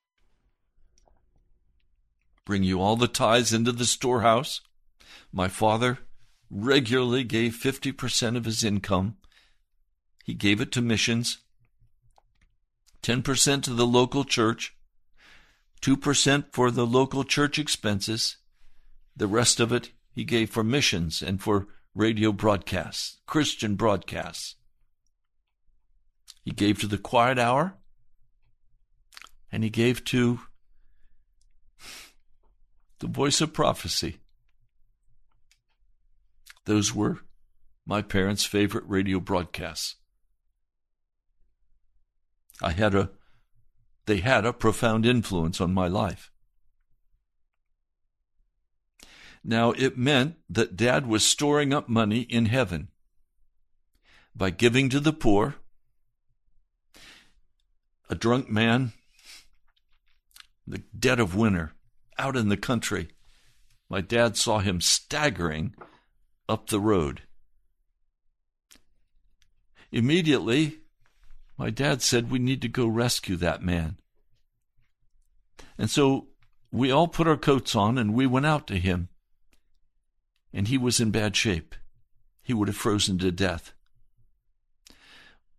bring 2.45 2.63
you 2.63 2.79
all 2.79 2.95
the 2.95 3.09
tithes 3.09 3.51
into 3.51 3.73
the 3.73 3.85
storehouse. 3.85 4.61
My 5.33 5.49
father 5.49 5.99
regularly 6.49 7.25
gave 7.25 7.53
50% 7.53 8.37
of 8.37 8.45
his 8.45 8.63
income. 8.63 9.17
He 10.23 10.33
gave 10.33 10.61
it 10.61 10.71
to 10.71 10.81
missions, 10.81 11.39
10% 13.03 13.63
to 13.63 13.73
the 13.73 13.85
local 13.85 14.23
church, 14.23 14.73
2% 15.81 16.45
for 16.51 16.71
the 16.71 16.85
local 16.85 17.23
church 17.23 17.57
expenses. 17.57 18.37
The 19.15 19.27
rest 19.27 19.59
of 19.59 19.71
it 19.71 19.91
he 20.13 20.23
gave 20.23 20.49
for 20.49 20.63
missions 20.63 21.21
and 21.21 21.41
for 21.41 21.67
radio 21.95 22.31
broadcasts, 22.31 23.17
Christian 23.25 23.75
broadcasts. 23.75 24.55
He 26.43 26.51
gave 26.51 26.79
to 26.79 26.87
the 26.87 26.97
quiet 26.97 27.37
hour 27.37 27.75
and 29.51 29.63
he 29.63 29.69
gave 29.69 30.03
to 30.05 30.39
the 32.99 33.07
voice 33.07 33.41
of 33.41 33.53
prophecy. 33.53 34.17
Those 36.65 36.93
were 36.93 37.19
my 37.85 38.01
parents' 38.01 38.45
favorite 38.45 38.85
radio 38.87 39.19
broadcasts. 39.19 39.95
I 42.61 42.71
had 42.71 42.93
a 42.93 43.09
they 44.11 44.17
had 44.17 44.45
a 44.45 44.51
profound 44.51 45.05
influence 45.05 45.61
on 45.61 45.73
my 45.73 45.87
life. 45.87 46.33
Now, 49.41 49.71
it 49.71 49.97
meant 49.97 50.35
that 50.49 50.75
Dad 50.75 51.07
was 51.07 51.25
storing 51.25 51.71
up 51.71 51.87
money 51.87 52.23
in 52.23 52.47
heaven 52.47 52.89
by 54.35 54.49
giving 54.49 54.89
to 54.89 54.99
the 54.99 55.13
poor. 55.13 55.55
A 58.09 58.15
drunk 58.15 58.49
man, 58.49 58.91
the 60.67 60.79
dead 60.99 61.21
of 61.21 61.33
winter, 61.33 61.71
out 62.17 62.35
in 62.35 62.49
the 62.49 62.57
country, 62.57 63.11
my 63.87 64.01
dad 64.01 64.35
saw 64.35 64.59
him 64.59 64.81
staggering 64.81 65.73
up 66.49 66.67
the 66.67 66.81
road. 66.81 67.21
Immediately, 69.89 70.80
my 71.61 71.69
dad 71.69 72.01
said, 72.01 72.31
We 72.31 72.39
need 72.39 72.59
to 72.63 72.67
go 72.67 72.87
rescue 72.87 73.35
that 73.35 73.61
man. 73.61 73.97
And 75.77 75.91
so 75.91 76.29
we 76.71 76.89
all 76.89 77.07
put 77.07 77.27
our 77.27 77.37
coats 77.37 77.75
on 77.75 77.99
and 77.99 78.15
we 78.15 78.25
went 78.25 78.47
out 78.47 78.65
to 78.65 78.79
him. 78.79 79.09
And 80.51 80.67
he 80.67 80.79
was 80.79 80.99
in 80.99 81.11
bad 81.11 81.35
shape. 81.35 81.75
He 82.41 82.51
would 82.51 82.67
have 82.67 82.75
frozen 82.75 83.19
to 83.19 83.31
death. 83.31 83.73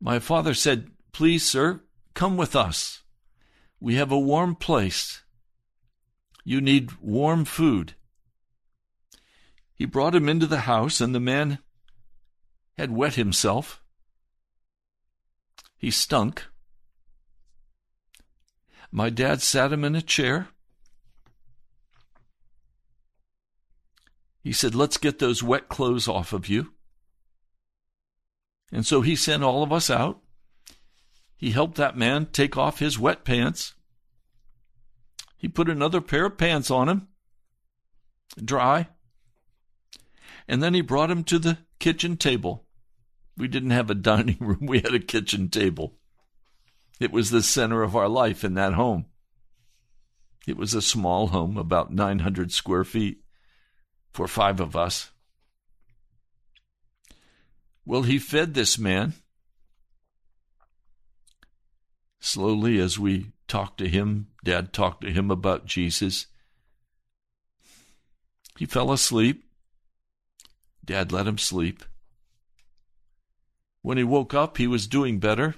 My 0.00 0.18
father 0.18 0.54
said, 0.54 0.90
Please, 1.12 1.48
sir, 1.48 1.82
come 2.14 2.36
with 2.36 2.56
us. 2.56 3.02
We 3.78 3.94
have 3.94 4.10
a 4.10 4.18
warm 4.18 4.56
place. 4.56 5.22
You 6.42 6.60
need 6.60 7.00
warm 7.00 7.44
food. 7.44 7.94
He 9.72 9.84
brought 9.84 10.16
him 10.16 10.28
into 10.28 10.48
the 10.48 10.62
house, 10.62 11.00
and 11.00 11.14
the 11.14 11.20
man 11.20 11.60
had 12.76 12.90
wet 12.90 13.14
himself. 13.14 13.81
He 15.82 15.90
stunk. 15.90 16.46
My 18.92 19.10
dad 19.10 19.42
sat 19.42 19.72
him 19.72 19.82
in 19.82 19.96
a 19.96 20.00
chair. 20.00 20.46
He 24.44 24.52
said, 24.52 24.76
Let's 24.76 24.96
get 24.96 25.18
those 25.18 25.42
wet 25.42 25.68
clothes 25.68 26.06
off 26.06 26.32
of 26.32 26.48
you. 26.48 26.72
And 28.70 28.86
so 28.86 29.00
he 29.00 29.16
sent 29.16 29.42
all 29.42 29.64
of 29.64 29.72
us 29.72 29.90
out. 29.90 30.20
He 31.36 31.50
helped 31.50 31.74
that 31.78 31.98
man 31.98 32.26
take 32.26 32.56
off 32.56 32.78
his 32.78 32.96
wet 32.96 33.24
pants. 33.24 33.74
He 35.36 35.48
put 35.48 35.68
another 35.68 36.00
pair 36.00 36.26
of 36.26 36.38
pants 36.38 36.70
on 36.70 36.88
him, 36.88 37.08
dry. 38.36 38.86
And 40.46 40.62
then 40.62 40.74
he 40.74 40.80
brought 40.80 41.10
him 41.10 41.24
to 41.24 41.40
the 41.40 41.58
kitchen 41.80 42.16
table. 42.16 42.68
We 43.36 43.48
didn't 43.48 43.70
have 43.70 43.90
a 43.90 43.94
dining 43.94 44.36
room, 44.40 44.66
we 44.66 44.80
had 44.80 44.94
a 44.94 45.00
kitchen 45.00 45.48
table. 45.48 45.94
It 47.00 47.12
was 47.12 47.30
the 47.30 47.42
center 47.42 47.82
of 47.82 47.96
our 47.96 48.08
life 48.08 48.44
in 48.44 48.54
that 48.54 48.74
home. 48.74 49.06
It 50.46 50.56
was 50.56 50.74
a 50.74 50.82
small 50.82 51.28
home, 51.28 51.56
about 51.56 51.92
900 51.92 52.52
square 52.52 52.84
feet 52.84 53.22
for 54.12 54.28
five 54.28 54.60
of 54.60 54.76
us. 54.76 55.10
Well, 57.84 58.02
he 58.02 58.18
fed 58.18 58.54
this 58.54 58.78
man. 58.78 59.14
Slowly, 62.20 62.78
as 62.78 62.98
we 62.98 63.32
talked 63.48 63.78
to 63.78 63.88
him, 63.88 64.28
Dad 64.44 64.72
talked 64.72 65.02
to 65.02 65.10
him 65.10 65.30
about 65.30 65.66
Jesus. 65.66 66.26
He 68.58 68.66
fell 68.66 68.92
asleep. 68.92 69.44
Dad 70.84 71.10
let 71.10 71.26
him 71.26 71.38
sleep. 71.38 71.84
When 73.82 73.98
he 73.98 74.04
woke 74.04 74.32
up, 74.32 74.56
he 74.56 74.66
was 74.66 74.86
doing 74.86 75.18
better. 75.18 75.56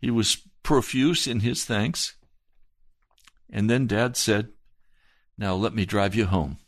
He 0.00 0.10
was 0.10 0.38
profuse 0.62 1.26
in 1.26 1.40
his 1.40 1.64
thanks. 1.64 2.14
And 3.50 3.70
then 3.70 3.86
Dad 3.86 4.16
said, 4.16 4.48
Now 5.38 5.54
let 5.54 5.74
me 5.74 5.84
drive 5.84 6.14
you 6.14 6.26
home. 6.26 6.58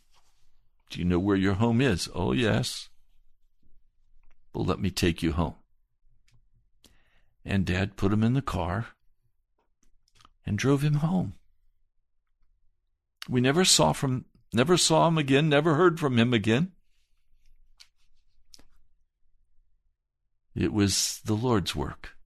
Do 0.90 0.98
you 0.98 1.04
know 1.04 1.18
where 1.18 1.36
your 1.36 1.54
home 1.54 1.80
is? 1.80 2.08
Oh, 2.14 2.32
yes. 2.32 2.88
Well, 4.54 4.64
let 4.64 4.78
me 4.78 4.90
take 4.90 5.22
you 5.22 5.32
home. 5.32 5.56
And 7.44 7.64
Dad 7.64 7.96
put 7.96 8.12
him 8.12 8.22
in 8.22 8.34
the 8.34 8.42
car 8.42 8.88
and 10.44 10.58
drove 10.58 10.82
him 10.82 10.94
home. 10.94 11.34
We 13.28 13.40
never 13.40 13.64
saw 13.64 13.92
from 13.92 14.24
never 14.52 14.76
saw 14.76 15.08
him 15.08 15.18
again, 15.18 15.48
never 15.48 15.74
heard 15.74 16.00
from 16.00 16.18
him 16.18 16.32
again. 16.32 16.72
It 20.58 20.72
was 20.72 21.20
the 21.24 21.36
Lord's 21.36 21.76
work. 21.76 22.16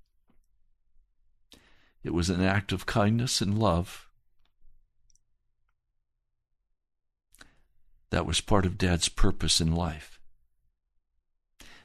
It 2.02 2.14
was 2.14 2.30
an 2.30 2.40
act 2.40 2.72
of 2.72 2.86
kindness 2.86 3.42
and 3.42 3.58
love. 3.58 4.08
That 8.08 8.24
was 8.24 8.40
part 8.40 8.64
of 8.64 8.78
Dad's 8.78 9.10
purpose 9.10 9.60
in 9.60 9.74
life 9.74 10.18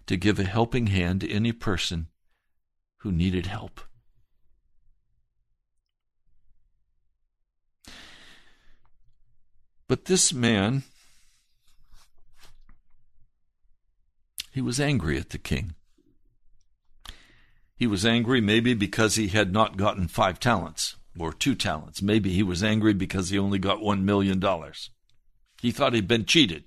to 0.05 0.15
give 0.15 0.39
a 0.39 0.45
helping 0.45 0.87
hand 0.87 1.19
to 1.19 1.29
any 1.29 1.51
person 1.51 2.07
who 2.99 3.11
needed 3.11 3.47
help. 3.47 3.81
But 9.89 10.05
this 10.05 10.31
man, 10.31 10.83
he 14.53 14.61
was 14.61 14.79
angry 14.79 15.17
at 15.17 15.31
the 15.31 15.37
king. 15.37 15.73
He 17.77 17.85
was 17.85 18.05
angry 18.05 18.41
maybe 18.41 18.73
because 18.73 19.15
he 19.15 19.27
had 19.27 19.53
not 19.53 19.77
gotten 19.77 20.07
five 20.07 20.39
talents 20.39 20.95
or 21.17 21.31
two 21.31 21.53
talents. 21.53 22.01
Maybe 22.01 22.33
he 22.33 22.41
was 22.41 22.63
angry 22.63 22.93
because 22.93 23.29
he 23.29 23.37
only 23.37 23.59
got 23.59 23.81
one 23.81 24.03
million 24.03 24.39
dollars. 24.39 24.89
He 25.61 25.71
thought 25.71 25.93
he'd 25.93 26.07
been 26.07 26.25
cheated. 26.25 26.65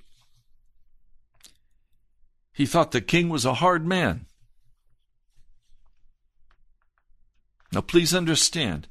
He 2.52 2.66
thought 2.66 2.92
the 2.92 3.00
king 3.00 3.28
was 3.28 3.44
a 3.44 3.54
hard 3.54 3.86
man. 3.86 4.26
Now, 7.72 7.80
please 7.80 8.14
understand, 8.14 8.88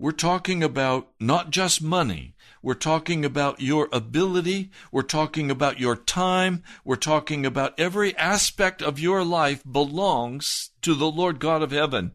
we're 0.00 0.12
talking 0.12 0.62
about 0.62 1.08
not 1.20 1.50
just 1.50 1.82
money. 1.82 2.34
We're 2.62 2.72
talking 2.72 3.22
about 3.22 3.60
your 3.60 3.86
ability. 3.92 4.70
We're 4.90 5.02
talking 5.02 5.50
about 5.50 5.78
your 5.78 5.94
time. 5.94 6.62
We're 6.86 6.96
talking 6.96 7.44
about 7.44 7.78
every 7.78 8.16
aspect 8.16 8.80
of 8.80 8.98
your 8.98 9.22
life 9.22 9.62
belongs 9.70 10.70
to 10.80 10.94
the 10.94 11.10
Lord 11.10 11.38
God 11.38 11.60
of 11.60 11.70
heaven. 11.70 12.12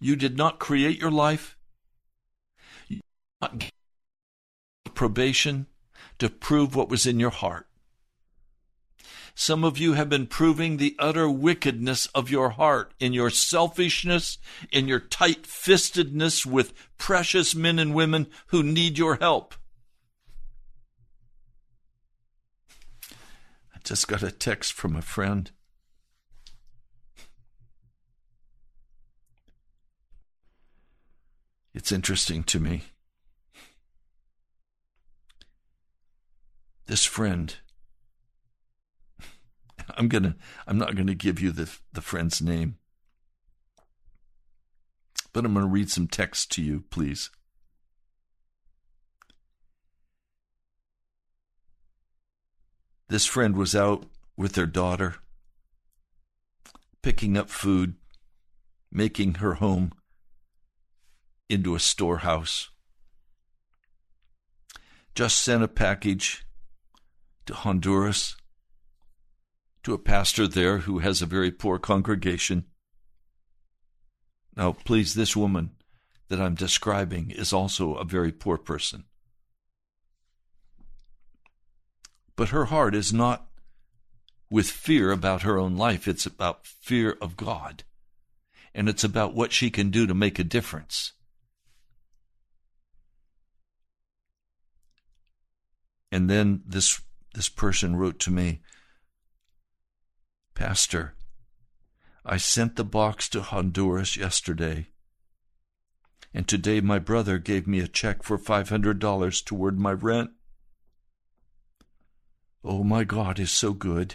You 0.00 0.16
did 0.16 0.36
not 0.36 0.58
create 0.58 1.00
your 1.00 1.12
life. 1.12 1.56
You 2.88 2.96
did 2.96 3.02
not 3.40 3.70
probation 4.94 5.68
to 6.18 6.28
prove 6.28 6.74
what 6.74 6.88
was 6.88 7.06
in 7.06 7.20
your 7.20 7.30
heart. 7.30 7.68
Some 9.34 9.64
of 9.64 9.78
you 9.78 9.94
have 9.94 10.08
been 10.08 10.26
proving 10.26 10.76
the 10.76 10.94
utter 10.98 11.28
wickedness 11.28 12.06
of 12.14 12.30
your 12.30 12.50
heart 12.50 12.92
in 13.00 13.12
your 13.12 13.30
selfishness, 13.30 14.38
in 14.70 14.88
your 14.88 15.00
tight 15.00 15.44
fistedness 15.44 16.44
with 16.44 16.74
precious 16.98 17.54
men 17.54 17.78
and 17.78 17.94
women 17.94 18.26
who 18.48 18.62
need 18.62 18.98
your 18.98 19.16
help. 19.16 19.54
I 23.74 23.78
just 23.82 24.06
got 24.06 24.22
a 24.22 24.30
text 24.30 24.74
from 24.74 24.96
a 24.96 25.02
friend. 25.02 25.50
It's 31.74 31.90
interesting 31.90 32.44
to 32.44 32.60
me. 32.60 32.82
This 36.86 37.06
friend 37.06 37.56
I'm 39.96 40.08
gonna 40.08 40.36
I'm 40.66 40.78
not 40.78 40.96
gonna 40.96 41.14
give 41.14 41.40
you 41.40 41.52
the 41.52 41.70
the 41.92 42.00
friend's 42.00 42.40
name. 42.40 42.76
But 45.32 45.44
I'm 45.44 45.54
gonna 45.54 45.66
read 45.66 45.90
some 45.90 46.08
text 46.08 46.50
to 46.52 46.62
you, 46.62 46.84
please. 46.90 47.30
This 53.08 53.26
friend 53.26 53.56
was 53.56 53.74
out 53.74 54.06
with 54.36 54.52
their 54.52 54.66
daughter, 54.66 55.16
picking 57.02 57.36
up 57.36 57.50
food, 57.50 57.94
making 58.90 59.34
her 59.34 59.54
home 59.54 59.92
into 61.48 61.74
a 61.74 61.80
storehouse. 61.80 62.70
Just 65.14 65.40
sent 65.40 65.62
a 65.62 65.68
package 65.68 66.46
to 67.44 67.52
Honduras 67.52 68.36
to 69.82 69.94
a 69.94 69.98
pastor 69.98 70.46
there 70.46 70.78
who 70.78 70.98
has 71.00 71.20
a 71.20 71.26
very 71.26 71.50
poor 71.50 71.78
congregation. 71.78 72.64
Now, 74.56 74.72
please, 74.72 75.14
this 75.14 75.36
woman 75.36 75.70
that 76.28 76.40
I'm 76.40 76.54
describing 76.54 77.30
is 77.30 77.52
also 77.52 77.94
a 77.94 78.04
very 78.04 78.32
poor 78.32 78.56
person. 78.56 79.04
But 82.36 82.50
her 82.50 82.66
heart 82.66 82.94
is 82.94 83.12
not 83.12 83.46
with 84.50 84.70
fear 84.70 85.10
about 85.10 85.42
her 85.42 85.58
own 85.58 85.76
life, 85.76 86.06
it's 86.06 86.26
about 86.26 86.66
fear 86.66 87.16
of 87.20 87.36
God. 87.36 87.84
And 88.74 88.88
it's 88.88 89.04
about 89.04 89.34
what 89.34 89.52
she 89.52 89.70
can 89.70 89.90
do 89.90 90.06
to 90.06 90.14
make 90.14 90.38
a 90.38 90.44
difference. 90.44 91.12
And 96.10 96.28
then 96.28 96.62
this 96.66 97.00
this 97.34 97.48
person 97.48 97.96
wrote 97.96 98.18
to 98.20 98.30
me, 98.30 98.60
Pastor, 100.64 101.16
I 102.24 102.36
sent 102.36 102.76
the 102.76 102.84
box 102.84 103.28
to 103.30 103.42
Honduras 103.42 104.16
yesterday, 104.16 104.90
and 106.32 106.46
today 106.46 106.80
my 106.80 107.00
brother 107.00 107.38
gave 107.38 107.66
me 107.66 107.80
a 107.80 107.88
check 107.88 108.22
for 108.22 108.38
$500 108.38 109.44
toward 109.44 109.80
my 109.80 109.90
rent. 109.90 110.30
Oh, 112.62 112.84
my 112.84 113.02
God 113.02 113.40
is 113.40 113.50
so 113.50 113.72
good. 113.72 114.14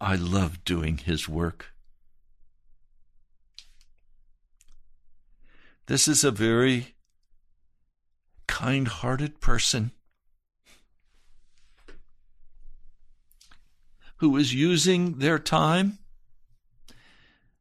I 0.00 0.16
love 0.16 0.64
doing 0.64 0.96
His 0.96 1.28
work. 1.28 1.74
This 5.88 6.08
is 6.08 6.24
a 6.24 6.30
very 6.30 6.94
kind 8.46 8.88
hearted 8.88 9.42
person 9.42 9.92
who 14.24 14.38
is 14.38 14.54
using 14.54 15.18
their 15.18 15.38
time, 15.38 15.98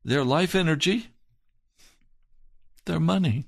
their 0.06 0.24
life 0.24 0.56
energy, 0.56 1.08
their 2.86 3.02
money 3.02 3.44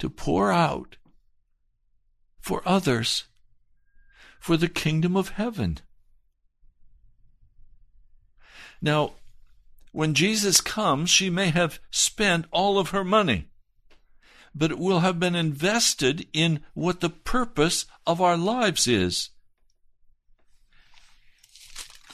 to 0.00 0.10
pour 0.10 0.50
out 0.50 0.96
for 2.40 2.62
others 2.66 3.26
for 4.40 4.56
the 4.56 4.66
kingdom 4.66 5.16
of 5.16 5.28
heaven. 5.28 5.78
Now, 8.82 9.12
when 9.92 10.14
Jesus 10.14 10.60
comes, 10.60 11.10
she 11.10 11.30
may 11.30 11.50
have 11.50 11.78
spent 11.92 12.46
all 12.50 12.76
of 12.76 12.90
her 12.90 13.04
money, 13.04 13.50
but 14.52 14.72
it 14.72 14.80
will 14.80 14.98
have 14.98 15.20
been 15.20 15.36
invested 15.36 16.26
in 16.32 16.64
what 16.74 16.98
the 16.98 17.10
purpose 17.10 17.86
of 18.04 18.20
our 18.20 18.36
lives 18.36 18.88
is. 18.88 19.30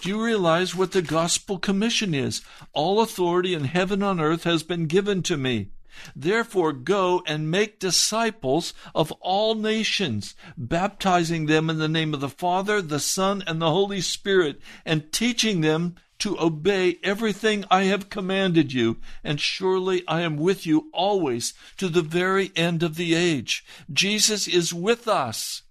Do 0.03 0.09
you 0.11 0.23
realize 0.23 0.75
what 0.75 0.93
the 0.93 1.03
gospel 1.03 1.59
commission 1.59 2.15
is? 2.15 2.43
All 2.73 3.01
authority 3.01 3.55
in 3.55 3.65
heaven 3.65 4.03
and 4.03 4.21
on 4.21 4.21
earth 4.21 4.45
has 4.45 4.63
been 4.63 4.87
given 4.87 5.23
to 5.25 5.37
me. 5.37 5.71
Therefore, 6.15 6.73
go 6.73 7.23
and 7.27 7.51
make 7.51 7.81
disciples 7.81 8.75
of 8.95 9.11
all 9.13 9.55
nations, 9.55 10.35
baptizing 10.57 11.47
them 11.47 11.71
in 11.71 11.79
the 11.79 11.89
name 11.89 12.13
of 12.13 12.21
the 12.21 12.29
Father, 12.29 12.83
the 12.83 13.01
Son, 13.01 13.43
and 13.47 13.61
the 13.61 13.71
Holy 13.71 14.03
Spirit, 14.03 14.61
and 14.85 15.11
teaching 15.11 15.63
them 15.63 15.97
to 16.19 16.39
obey 16.39 16.99
everything 17.03 17.65
I 17.71 17.85
have 17.85 18.11
commanded 18.11 18.73
you, 18.73 18.99
and 19.25 19.41
surely 19.41 20.03
I 20.07 20.21
am 20.21 20.37
with 20.37 20.67
you 20.67 20.91
always 20.93 21.55
to 21.79 21.89
the 21.89 22.03
very 22.03 22.53
end 22.57 22.83
of 22.83 22.97
the 22.97 23.15
age. 23.15 23.65
Jesus 23.93 24.47
is 24.47 24.73
with 24.73 25.09
us. 25.09 25.63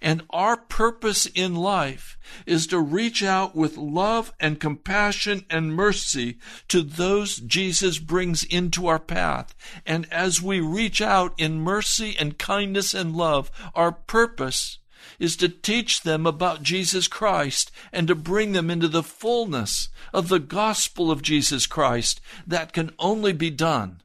And 0.00 0.22
our 0.30 0.56
purpose 0.56 1.26
in 1.26 1.54
life 1.54 2.18
is 2.46 2.66
to 2.68 2.80
reach 2.80 3.22
out 3.22 3.54
with 3.54 3.76
love 3.76 4.32
and 4.40 4.60
compassion 4.60 5.44
and 5.50 5.74
mercy 5.74 6.38
to 6.68 6.82
those 6.82 7.36
Jesus 7.36 7.98
brings 7.98 8.44
into 8.44 8.86
our 8.86 8.98
path. 8.98 9.54
And 9.84 10.10
as 10.12 10.40
we 10.40 10.60
reach 10.60 11.00
out 11.00 11.34
in 11.38 11.60
mercy 11.60 12.16
and 12.18 12.38
kindness 12.38 12.94
and 12.94 13.14
love, 13.14 13.50
our 13.74 13.92
purpose 13.92 14.78
is 15.18 15.36
to 15.36 15.48
teach 15.48 16.02
them 16.02 16.26
about 16.26 16.62
Jesus 16.62 17.08
Christ 17.08 17.70
and 17.92 18.08
to 18.08 18.14
bring 18.14 18.52
them 18.52 18.70
into 18.70 18.88
the 18.88 19.02
fullness 19.02 19.88
of 20.12 20.28
the 20.28 20.38
gospel 20.38 21.10
of 21.10 21.22
Jesus 21.22 21.66
Christ 21.66 22.20
that 22.46 22.72
can 22.72 22.92
only 22.98 23.32
be 23.32 23.50
done 23.50 24.02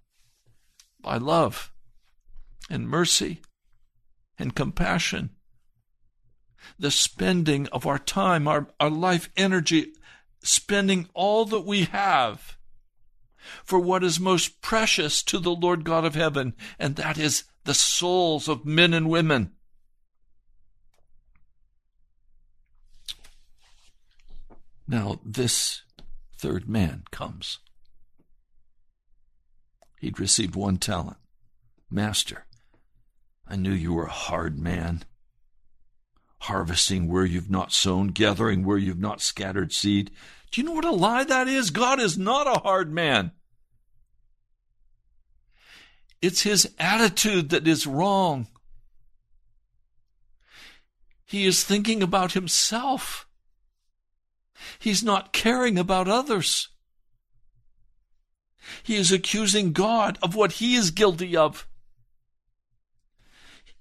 by 1.01 1.17
love 1.17 1.71
and 2.69 2.89
mercy 2.89 3.41
and 4.38 4.55
compassion. 4.55 5.30
The 6.80 6.91
spending 6.91 7.68
of 7.68 7.86
our 7.86 7.99
time, 7.99 8.47
our, 8.47 8.68
our 8.80 8.89
life 8.89 9.30
energy, 9.38 9.93
spending 10.43 11.09
all 11.13 11.45
that 11.45 11.66
we 11.66 11.84
have 11.86 12.57
for 13.63 13.80
what 13.80 14.03
is 14.03 14.20
most 14.20 14.61
precious 14.61 15.24
to 15.24 15.39
the 15.39 15.53
Lord 15.53 15.84
God 15.84 16.05
of 16.05 16.16
heaven, 16.16 16.55
and 16.80 16.95
that 16.95 17.18
is 17.18 17.43
the 17.63 17.74
souls 17.74 18.47
of 18.47 18.66
men 18.66 18.93
and 18.93 19.09
women. 19.09 19.51
Now, 24.88 25.20
this 25.26 25.82
third 26.38 26.70
man 26.70 27.03
comes. 27.11 27.59
He'd 29.99 30.20
received 30.20 30.55
one 30.55 30.78
talent. 30.78 31.18
Master, 31.89 32.45
I 33.47 33.55
knew 33.55 33.72
you 33.72 33.93
were 33.93 34.05
a 34.05 34.11
hard 34.11 34.59
man, 34.59 35.03
harvesting 36.39 37.07
where 37.07 37.25
you've 37.25 37.49
not 37.49 37.71
sown, 37.71 38.07
gathering 38.07 38.63
where 38.63 38.77
you've 38.77 38.99
not 38.99 39.21
scattered 39.21 39.73
seed. 39.73 40.11
Do 40.51 40.61
you 40.61 40.67
know 40.67 40.73
what 40.73 40.86
a 40.86 40.91
lie 40.91 41.23
that 41.23 41.47
is? 41.47 41.69
God 41.69 41.99
is 41.99 42.17
not 42.17 42.47
a 42.47 42.59
hard 42.59 42.91
man. 42.91 43.31
It's 46.21 46.41
his 46.41 46.73
attitude 46.79 47.49
that 47.49 47.67
is 47.67 47.86
wrong. 47.86 48.47
He 51.25 51.45
is 51.45 51.63
thinking 51.63 52.01
about 52.01 52.33
himself. 52.33 53.27
He's 54.79 55.03
not 55.03 55.33
caring 55.33 55.77
about 55.77 56.07
others. 56.07 56.69
He 58.83 58.95
is 58.95 59.11
accusing 59.11 59.73
God 59.73 60.17
of 60.21 60.36
what 60.36 60.53
he 60.53 60.75
is 60.75 60.91
guilty 60.91 61.36
of. 61.36 61.67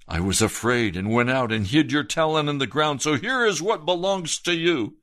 I 0.07 0.21
was 0.21 0.43
afraid 0.43 0.97
and 0.97 1.11
went 1.11 1.31
out 1.31 1.51
and 1.51 1.67
hid 1.67 1.91
your 1.91 2.05
talent 2.05 2.49
in 2.49 2.59
the 2.59 2.67
ground, 2.67 3.01
so 3.01 3.17
here 3.17 3.45
is 3.45 3.63
what 3.63 3.87
belongs 3.87 4.39
to 4.41 4.55
you. 4.55 4.99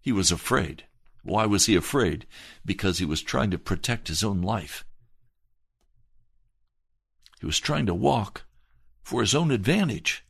He 0.00 0.12
was 0.12 0.30
afraid. 0.30 0.84
Why 1.22 1.46
was 1.46 1.66
he 1.66 1.74
afraid? 1.74 2.26
Because 2.64 2.98
he 2.98 3.04
was 3.04 3.22
trying 3.22 3.50
to 3.50 3.58
protect 3.58 4.08
his 4.08 4.22
own 4.22 4.42
life. 4.42 4.84
He 7.40 7.46
was 7.46 7.58
trying 7.58 7.86
to 7.86 7.94
walk 7.94 8.44
for 9.02 9.20
his 9.20 9.34
own 9.34 9.50
advantage. 9.50 10.24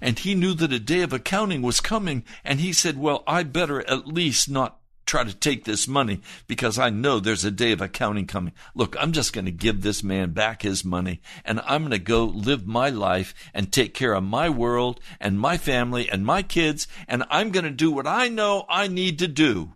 And 0.00 0.18
he 0.18 0.34
knew 0.34 0.54
that 0.54 0.72
a 0.72 0.78
day 0.78 1.02
of 1.02 1.12
accounting 1.12 1.60
was 1.60 1.80
coming, 1.80 2.24
and 2.44 2.60
he 2.60 2.72
said, 2.72 2.96
Well, 2.96 3.24
I 3.26 3.42
better 3.42 3.80
at 3.88 4.06
least 4.06 4.48
not 4.48 4.78
try 5.06 5.24
to 5.24 5.34
take 5.34 5.64
this 5.64 5.86
money 5.86 6.20
because 6.46 6.78
I 6.78 6.90
know 6.90 7.20
there's 7.20 7.44
a 7.44 7.50
day 7.50 7.72
of 7.72 7.80
accounting 7.80 8.26
coming. 8.26 8.52
Look, 8.74 8.96
I'm 8.98 9.12
just 9.12 9.32
going 9.32 9.44
to 9.44 9.50
give 9.50 9.82
this 9.82 10.02
man 10.02 10.30
back 10.30 10.62
his 10.62 10.84
money 10.84 11.20
and 11.44 11.60
I'm 11.64 11.82
going 11.82 11.90
to 11.92 11.98
go 11.98 12.24
live 12.24 12.66
my 12.66 12.90
life 12.90 13.34
and 13.52 13.72
take 13.72 13.94
care 13.94 14.14
of 14.14 14.24
my 14.24 14.48
world 14.48 15.00
and 15.20 15.38
my 15.38 15.56
family 15.56 16.08
and 16.08 16.24
my 16.24 16.42
kids 16.42 16.86
and 17.06 17.24
I'm 17.30 17.50
going 17.50 17.64
to 17.64 17.70
do 17.70 17.90
what 17.90 18.06
I 18.06 18.28
know 18.28 18.64
I 18.68 18.88
need 18.88 19.18
to 19.20 19.28
do. 19.28 19.74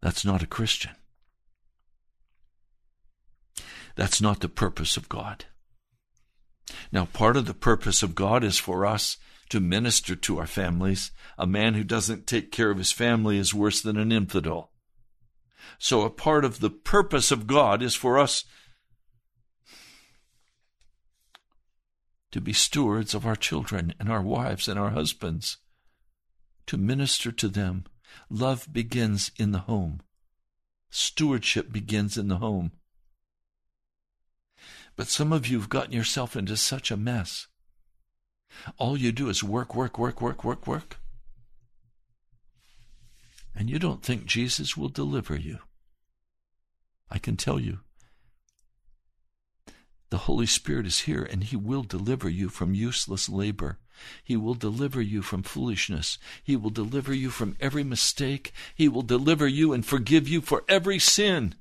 That's 0.00 0.24
not 0.24 0.42
a 0.42 0.46
Christian. 0.46 0.92
That's 3.96 4.20
not 4.20 4.40
the 4.40 4.48
purpose 4.48 4.96
of 4.96 5.08
God. 5.08 5.46
Now, 6.92 7.06
part 7.06 7.36
of 7.36 7.46
the 7.46 7.54
purpose 7.54 8.02
of 8.02 8.14
God 8.14 8.44
is 8.44 8.58
for 8.58 8.86
us 8.86 9.16
to 9.48 9.60
minister 9.60 10.14
to 10.14 10.38
our 10.38 10.46
families. 10.46 11.10
A 11.38 11.46
man 11.46 11.74
who 11.74 11.84
doesn't 11.84 12.26
take 12.26 12.52
care 12.52 12.70
of 12.70 12.78
his 12.78 12.92
family 12.92 13.38
is 13.38 13.54
worse 13.54 13.80
than 13.80 13.96
an 13.96 14.12
infidel. 14.12 14.72
So, 15.78 16.02
a 16.02 16.10
part 16.10 16.44
of 16.44 16.60
the 16.60 16.70
purpose 16.70 17.30
of 17.30 17.46
God 17.46 17.82
is 17.82 17.94
for 17.94 18.18
us 18.18 18.44
to 22.30 22.40
be 22.40 22.52
stewards 22.52 23.14
of 23.14 23.26
our 23.26 23.36
children 23.36 23.94
and 23.98 24.10
our 24.10 24.22
wives 24.22 24.68
and 24.68 24.78
our 24.78 24.90
husbands, 24.90 25.58
to 26.66 26.76
minister 26.76 27.32
to 27.32 27.48
them. 27.48 27.84
Love 28.30 28.68
begins 28.72 29.30
in 29.38 29.52
the 29.52 29.60
home, 29.60 30.00
stewardship 30.90 31.72
begins 31.72 32.16
in 32.16 32.28
the 32.28 32.38
home. 32.38 32.72
But 34.96 35.08
some 35.08 35.32
of 35.32 35.46
you 35.46 35.58
have 35.58 35.68
gotten 35.68 35.92
yourself 35.92 36.34
into 36.34 36.56
such 36.56 36.90
a 36.90 36.96
mess. 36.96 37.46
All 38.76 38.96
you 38.96 39.12
do 39.12 39.28
is 39.28 39.42
work, 39.44 39.74
work, 39.74 39.98
work, 39.98 40.20
work, 40.20 40.44
work, 40.44 40.66
work. 40.66 40.96
And 43.54 43.68
you 43.68 43.78
don't 43.78 44.02
think 44.02 44.26
Jesus 44.26 44.76
will 44.76 44.88
deliver 44.88 45.36
you. 45.36 45.58
I 47.10 47.18
can 47.18 47.36
tell 47.36 47.58
you. 47.58 47.80
The 50.10 50.18
Holy 50.18 50.46
Spirit 50.46 50.86
is 50.86 51.00
here 51.00 51.22
and 51.22 51.44
He 51.44 51.56
will 51.56 51.82
deliver 51.82 52.28
you 52.28 52.48
from 52.48 52.74
useless 52.74 53.28
labor. 53.28 53.78
He 54.22 54.36
will 54.36 54.54
deliver 54.54 55.02
you 55.02 55.22
from 55.22 55.42
foolishness. 55.42 56.18
He 56.42 56.56
will 56.56 56.70
deliver 56.70 57.12
you 57.12 57.30
from 57.30 57.56
every 57.60 57.84
mistake. 57.84 58.52
He 58.74 58.88
will 58.88 59.02
deliver 59.02 59.46
you 59.46 59.72
and 59.72 59.84
forgive 59.84 60.28
you 60.28 60.40
for 60.40 60.64
every 60.68 60.98
sin 60.98 61.54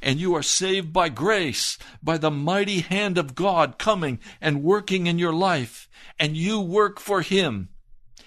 and 0.00 0.20
you 0.20 0.34
are 0.34 0.42
saved 0.42 0.92
by 0.92 1.08
grace, 1.08 1.78
by 2.02 2.18
the 2.18 2.30
mighty 2.30 2.80
hand 2.80 3.18
of 3.18 3.34
God 3.34 3.78
coming 3.78 4.18
and 4.40 4.62
working 4.62 5.06
in 5.06 5.18
your 5.18 5.32
life, 5.32 5.88
and 6.18 6.36
you 6.36 6.60
work 6.60 7.00
for 7.00 7.22
Him, 7.22 7.68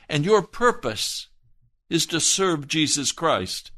and 0.10 0.26
your 0.26 0.42
purpose 0.42 1.28
is 1.90 2.06
to 2.08 2.20
serve 2.20 2.68
Jesus 2.68 3.12
Christ. 3.12 3.72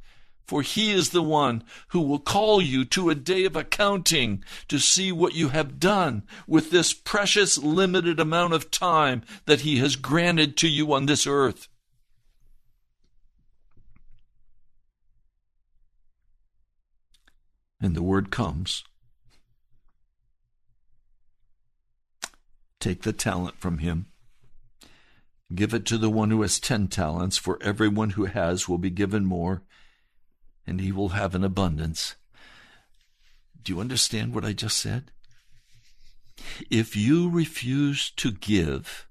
For 0.47 0.61
he 0.61 0.91
is 0.91 1.09
the 1.09 1.21
one 1.21 1.63
who 1.89 1.99
will 1.99 2.19
call 2.19 2.61
you 2.61 2.85
to 2.85 3.09
a 3.09 3.15
day 3.15 3.43
of 3.43 3.57
accounting 3.57 4.45
to 4.69 4.79
see 4.79 5.11
what 5.11 5.35
you 5.35 5.49
have 5.49 5.77
done 5.77 6.23
with 6.47 6.71
this 6.71 6.93
precious 6.93 7.57
limited 7.57 8.17
amount 8.17 8.53
of 8.53 8.71
time 8.71 9.23
that 9.45 9.61
he 9.61 9.79
has 9.79 9.97
granted 9.97 10.55
to 10.57 10.69
you 10.69 10.93
on 10.93 11.05
this 11.05 11.27
earth. 11.27 11.67
And 17.81 17.95
the 17.95 18.03
word 18.03 18.31
comes. 18.31 18.83
Take 22.79 23.03
the 23.03 23.13
talent 23.13 23.59
from 23.59 23.79
him. 23.79 24.07
Give 25.53 25.73
it 25.73 25.85
to 25.85 25.97
the 25.97 26.09
one 26.09 26.29
who 26.29 26.41
has 26.41 26.59
ten 26.59 26.87
talents, 26.87 27.37
for 27.37 27.57
everyone 27.61 28.11
who 28.11 28.25
has 28.25 28.67
will 28.67 28.77
be 28.77 28.89
given 28.89 29.25
more, 29.25 29.63
and 30.65 30.81
he 30.81 30.91
will 30.91 31.09
have 31.09 31.35
an 31.35 31.43
abundance. 31.43 32.15
Do 33.63 33.73
you 33.73 33.79
understand 33.79 34.33
what 34.33 34.45
I 34.45 34.53
just 34.53 34.77
said? 34.77 35.11
If 36.69 36.95
you 36.95 37.29
refuse 37.29 38.11
to 38.17 38.31
give, 38.31 39.07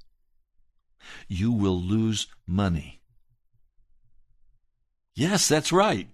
you 1.29 1.51
will 1.53 1.81
lose 1.81 2.27
money. 2.47 3.01
Yes, 5.15 5.49
that's 5.49 5.73
right. 5.73 6.09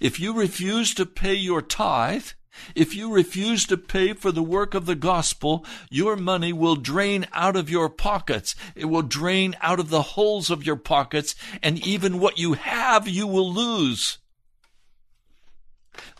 If 0.00 0.18
you 0.20 0.32
refuse 0.32 0.94
to 0.94 1.06
pay 1.06 1.34
your 1.34 1.62
tithe, 1.62 2.26
if 2.74 2.94
you 2.94 3.12
refuse 3.12 3.66
to 3.66 3.76
pay 3.76 4.12
for 4.12 4.30
the 4.30 4.42
work 4.42 4.74
of 4.74 4.86
the 4.86 4.94
gospel, 4.94 5.64
your 5.90 6.16
money 6.16 6.52
will 6.52 6.76
drain 6.76 7.26
out 7.32 7.56
of 7.56 7.70
your 7.70 7.88
pockets. 7.88 8.54
It 8.74 8.86
will 8.86 9.02
drain 9.02 9.56
out 9.60 9.80
of 9.80 9.88
the 9.88 10.02
holes 10.02 10.50
of 10.50 10.64
your 10.64 10.76
pockets, 10.76 11.34
and 11.62 11.84
even 11.86 12.20
what 12.20 12.38
you 12.38 12.52
have, 12.54 13.08
you 13.08 13.26
will 13.26 13.50
lose. 13.50 14.18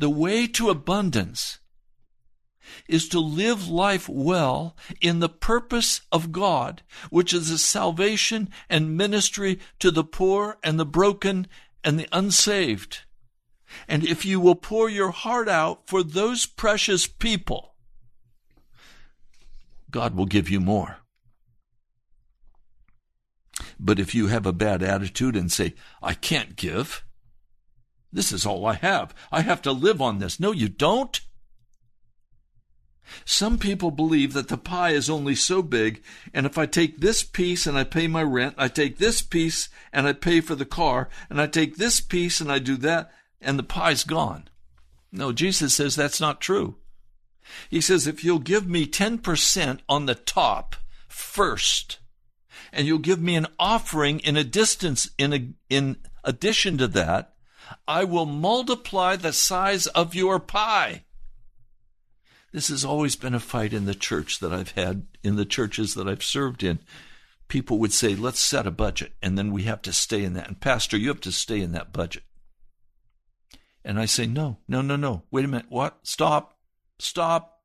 The 0.00 0.11
way 0.11 0.46
to 0.48 0.70
abundance 0.70 1.59
is 2.88 3.09
to 3.09 3.20
live 3.20 3.68
life 3.68 4.09
well 4.09 4.76
in 5.00 5.20
the 5.20 5.28
purpose 5.28 6.03
of 6.11 6.32
God, 6.32 6.82
which 7.11 7.34
is 7.34 7.50
the 7.50 7.59
salvation 7.59 8.48
and 8.70 8.96
ministry 8.96 9.61
to 9.78 9.90
the 9.90 10.05
poor 10.05 10.59
and 10.62 10.78
the 10.78 10.86
broken 10.86 11.46
and 11.84 11.98
the 11.98 12.09
unsaved. 12.12 13.03
And 13.88 14.04
if 14.04 14.24
you 14.24 14.40
will 14.40 14.54
pour 14.54 14.88
your 14.88 15.10
heart 15.10 15.48
out 15.48 15.86
for 15.86 16.02
those 16.02 16.46
precious 16.46 17.06
people, 17.06 17.74
God 19.90 20.14
will 20.14 20.26
give 20.26 20.48
you 20.48 20.60
more. 20.60 20.98
But 23.78 23.98
if 23.98 24.14
you 24.14 24.28
have 24.28 24.46
a 24.46 24.52
bad 24.52 24.82
attitude 24.82 25.36
and 25.36 25.50
say, 25.50 25.74
I 26.02 26.14
can't 26.14 26.56
give, 26.56 27.04
this 28.12 28.32
is 28.32 28.46
all 28.46 28.66
I 28.66 28.74
have. 28.74 29.14
I 29.30 29.42
have 29.42 29.62
to 29.62 29.72
live 29.72 30.00
on 30.00 30.18
this. 30.18 30.38
No, 30.38 30.52
you 30.52 30.68
don't. 30.68 31.20
Some 33.24 33.58
people 33.58 33.90
believe 33.90 34.32
that 34.32 34.48
the 34.48 34.56
pie 34.56 34.90
is 34.90 35.10
only 35.10 35.34
so 35.34 35.60
big, 35.62 36.02
and 36.32 36.46
if 36.46 36.56
I 36.56 36.66
take 36.66 37.00
this 37.00 37.22
piece 37.22 37.66
and 37.66 37.76
I 37.76 37.84
pay 37.84 38.06
my 38.06 38.22
rent, 38.22 38.54
I 38.56 38.68
take 38.68 38.98
this 38.98 39.20
piece 39.22 39.68
and 39.92 40.06
I 40.06 40.12
pay 40.12 40.40
for 40.40 40.54
the 40.54 40.64
car, 40.64 41.08
and 41.28 41.40
I 41.40 41.46
take 41.46 41.76
this 41.76 42.00
piece 42.00 42.40
and 42.40 42.50
I 42.50 42.58
do 42.58 42.76
that, 42.78 43.12
and 43.43 43.59
the 43.59 43.62
pie's 43.62 44.05
gone. 44.05 44.49
No, 45.11 45.32
Jesus 45.32 45.74
says 45.74 45.95
that's 45.95 46.20
not 46.20 46.40
true. 46.40 46.76
He 47.68 47.80
says, 47.80 48.07
if 48.07 48.24
you'll 48.24 48.38
give 48.38 48.68
me 48.68 48.86
10% 48.86 49.80
on 49.88 50.07
the 50.07 50.14
top 50.14 50.76
first, 51.09 51.99
and 52.72 52.86
you'll 52.86 52.99
give 52.99 53.20
me 53.20 53.34
an 53.36 53.49
offering 53.59 54.20
in 54.20 54.36
a 54.36 54.45
distance, 54.45 55.11
in, 55.18 55.32
a, 55.32 55.49
in 55.68 55.97
addition 56.24 56.78
to 56.78 56.88
that, 56.88 57.34
I 57.86 58.05
will 58.05 58.26
multiply 58.26 59.16
the 59.16 59.32
size 59.32 59.86
of 59.88 60.14
your 60.14 60.38
pie. 60.38 61.05
This 62.53 62.68
has 62.68 62.84
always 62.84 63.16
been 63.16 63.34
a 63.34 63.40
fight 63.40 63.72
in 63.72 63.86
the 63.86 63.95
church 63.95 64.40
that 64.40 64.53
I've 64.53 64.72
had, 64.72 65.07
in 65.22 65.36
the 65.36 65.47
churches 65.47 65.95
that 65.95 66.09
I've 66.09 66.22
served 66.22 66.62
in. 66.62 66.80
People 67.49 67.78
would 67.78 67.93
say, 67.93 68.14
let's 68.14 68.40
set 68.40 68.66
a 68.66 68.70
budget, 68.70 69.12
and 69.22 69.36
then 69.36 69.53
we 69.53 69.64
have 69.64 69.82
to 69.82 69.93
stay 69.93 70.22
in 70.22 70.34
that. 70.34 70.49
And, 70.49 70.61
Pastor, 70.61 70.97
you 70.97 71.09
have 71.09 71.20
to 71.22 71.32
stay 71.32 71.61
in 71.61 71.72
that 71.72 71.93
budget. 71.93 72.22
And 73.84 73.98
I 73.98 74.06
say, 74.06 74.26
no, 74.26 74.58
no, 74.68 74.80
no, 74.80 74.96
no. 74.96 75.24
Wait 75.30 75.44
a 75.44 75.48
minute. 75.48 75.66
What? 75.68 75.98
Stop. 76.02 76.56
Stop. 76.98 77.60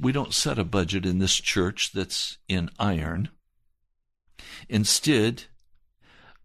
We 0.00 0.12
don't 0.12 0.32
set 0.32 0.58
a 0.58 0.64
budget 0.64 1.04
in 1.04 1.18
this 1.18 1.34
church 1.34 1.92
that's 1.92 2.38
in 2.48 2.70
iron. 2.78 3.30
Instead, 4.68 5.44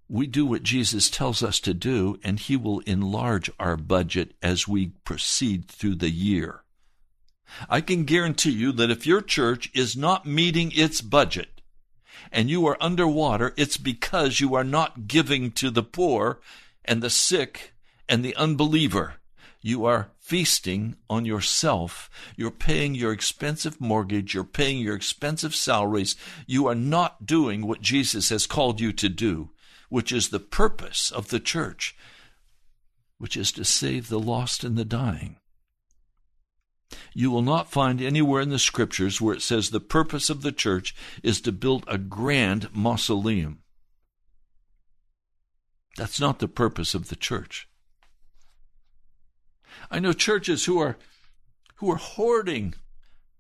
we 0.10 0.28
do 0.28 0.46
what 0.46 0.64
Jesus 0.64 1.10
tells 1.10 1.42
us 1.42 1.60
to 1.62 1.74
do, 1.74 2.20
and 2.24 2.40
He 2.40 2.58
will 2.58 2.80
enlarge 2.82 3.50
our 3.60 3.78
budget 3.78 4.34
as 4.42 4.68
we 4.68 4.88
proceed 5.06 5.68
through 5.68 5.96
the 5.96 6.10
year. 6.10 6.64
I 7.70 7.82
can 7.82 8.04
guarantee 8.06 8.52
you 8.52 8.72
that 8.74 8.90
if 8.90 9.06
your 9.06 9.22
church 9.22 9.70
is 9.74 9.96
not 9.96 10.26
meeting 10.26 10.72
its 10.74 11.02
budget 11.02 11.62
and 12.32 12.50
you 12.50 12.66
are 12.66 12.78
underwater, 12.82 13.54
it's 13.58 13.78
because 13.78 14.40
you 14.40 14.56
are 14.56 14.64
not 14.64 15.08
giving 15.08 15.52
to 15.52 15.70
the 15.70 15.84
poor 15.84 16.40
and 16.86 17.02
the 17.02 17.10
sick 17.10 17.74
and 18.08 18.24
the 18.24 18.36
unbeliever. 18.36 19.16
You 19.62 19.86
are 19.86 20.12
feasting 20.20 20.98
on 21.10 21.24
yourself. 21.24 22.10
You're 22.36 22.52
paying 22.52 22.96
your 22.96 23.14
expensive 23.14 23.80
mortgage. 23.80 24.34
You're 24.34 24.44
paying 24.44 24.80
your 24.80 24.96
expensive 24.96 25.56
salaries. 25.56 26.18
You 26.46 26.68
are 26.68 26.76
not 26.76 27.26
doing 27.26 27.66
what 27.66 27.82
Jesus 27.82 28.30
has 28.30 28.46
called 28.46 28.82
you 28.82 28.92
to 28.94 29.08
do, 29.08 29.52
which 29.88 30.12
is 30.12 30.30
the 30.30 30.40
purpose 30.42 31.12
of 31.12 31.30
the 31.30 31.40
church, 31.40 31.96
which 33.18 33.38
is 33.38 33.54
to 33.54 33.64
save 33.64 34.10
the 34.10 34.20
lost 34.20 34.66
and 34.66 34.78
the 34.78 34.86
dying. 34.86 35.38
You 37.14 37.32
will 37.32 37.42
not 37.42 37.72
find 37.72 38.02
anywhere 38.02 38.42
in 38.42 38.50
the 38.50 38.60
scriptures 38.60 39.22
where 39.22 39.34
it 39.34 39.42
says 39.42 39.70
the 39.70 39.80
purpose 39.80 40.30
of 40.30 40.42
the 40.42 40.52
church 40.52 40.94
is 41.24 41.40
to 41.42 41.52
build 41.52 41.86
a 41.88 41.98
grand 41.98 42.70
mausoleum. 42.74 43.63
That's 45.98 46.20
not 46.20 46.40
the 46.40 46.48
purpose 46.48 46.94
of 46.94 47.10
the 47.10 47.16
church. 47.16 47.68
I 49.92 50.00
know 50.00 50.14
churches 50.14 50.66
who 50.66 50.80
are 50.80 50.98
who 51.76 51.92
are 51.92 51.98
hoarding 51.98 52.76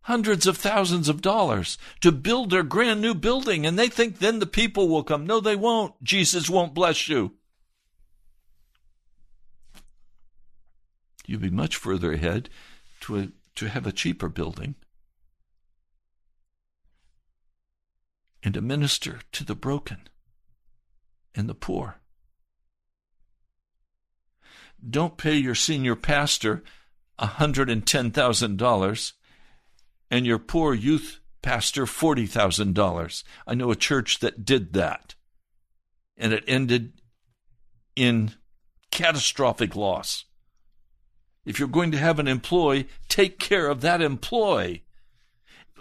hundreds 0.01 0.45
of 0.45 0.57
thousands 0.57 1.07
of 1.07 1.21
dollars 1.21 1.77
to 2.01 2.11
build 2.11 2.49
their 2.49 2.63
grand 2.63 3.01
new 3.01 3.13
building 3.13 3.65
and 3.65 3.79
they 3.79 3.87
think 3.87 4.19
then 4.19 4.39
the 4.39 4.45
people 4.45 4.89
will 4.89 5.03
come. 5.03 5.25
No, 5.25 5.39
they 5.39 5.55
won't. 5.55 6.01
Jesus 6.03 6.49
won't 6.49 6.73
bless 6.73 7.07
you. 7.07 7.33
You'd 11.25 11.41
be 11.41 11.49
much 11.49 11.77
further 11.77 12.11
ahead 12.11 12.49
to 13.01 13.17
a, 13.17 13.27
to 13.55 13.69
have 13.69 13.87
a 13.87 13.93
cheaper 13.93 14.27
building 14.27 14.75
and 18.43 18.53
to 18.53 18.61
minister 18.61 19.21
to 19.31 19.45
the 19.45 19.55
broken 19.55 20.09
and 21.33 21.47
the 21.47 21.55
poor. 21.55 22.01
Don't 24.89 25.17
pay 25.17 25.35
your 25.35 25.55
senior 25.55 25.95
pastor 25.95 26.63
$110,000 27.19 29.13
and 30.11 30.25
your 30.25 30.39
poor 30.39 30.73
youth 30.73 31.19
pastor 31.41 31.85
$40,000. 31.85 33.23
I 33.47 33.55
know 33.55 33.71
a 33.71 33.75
church 33.75 34.19
that 34.19 34.45
did 34.45 34.73
that, 34.73 35.15
and 36.17 36.33
it 36.33 36.43
ended 36.47 36.93
in 37.95 38.33
catastrophic 38.91 39.75
loss. 39.75 40.25
If 41.45 41.59
you're 41.59 41.67
going 41.67 41.91
to 41.91 41.97
have 41.97 42.19
an 42.19 42.27
employee, 42.27 42.87
take 43.09 43.37
care 43.39 43.67
of 43.67 43.81
that 43.81 44.01
employee. 44.01 44.85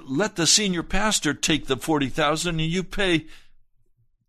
Let 0.05 0.37
the 0.37 0.47
senior 0.47 0.83
pastor 0.83 1.35
take 1.35 1.67
the 1.67 1.77
40,000 1.77 2.59
and 2.59 2.71
you 2.71 2.83
pay 2.83 3.27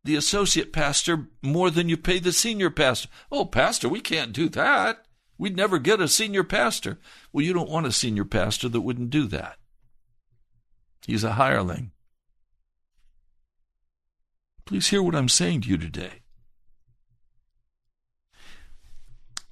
the 0.04 0.16
associate 0.16 0.74
pastor 0.74 1.28
more 1.42 1.70
than 1.70 1.88
you 1.88 1.98
pay 1.98 2.20
the 2.20 2.34
senior 2.34 2.70
pastor. 2.70 3.08
Oh, 3.32 3.46
pastor, 3.46 3.88
we 3.88 4.02
can't 4.02 4.34
do 4.34 4.50
that. 4.50 5.06
We'd 5.38 5.56
never 5.56 5.80
get 5.80 6.02
a 6.02 6.08
senior 6.08 6.44
pastor. 6.44 7.00
Well, 7.32 7.46
you 7.46 7.54
don't 7.54 7.70
want 7.70 7.88
a 7.88 7.92
senior 7.92 8.26
pastor 8.26 8.70
that 8.70 8.82
wouldn't 8.82 9.10
do 9.10 9.28
that. 9.28 9.58
He's 11.06 11.24
a 11.24 11.34
hireling. 11.34 11.92
Please 14.66 14.88
hear 14.88 15.04
what 15.04 15.16
I'm 15.16 15.30
saying 15.30 15.62
to 15.62 15.70
you 15.70 15.78
today. 15.78 16.22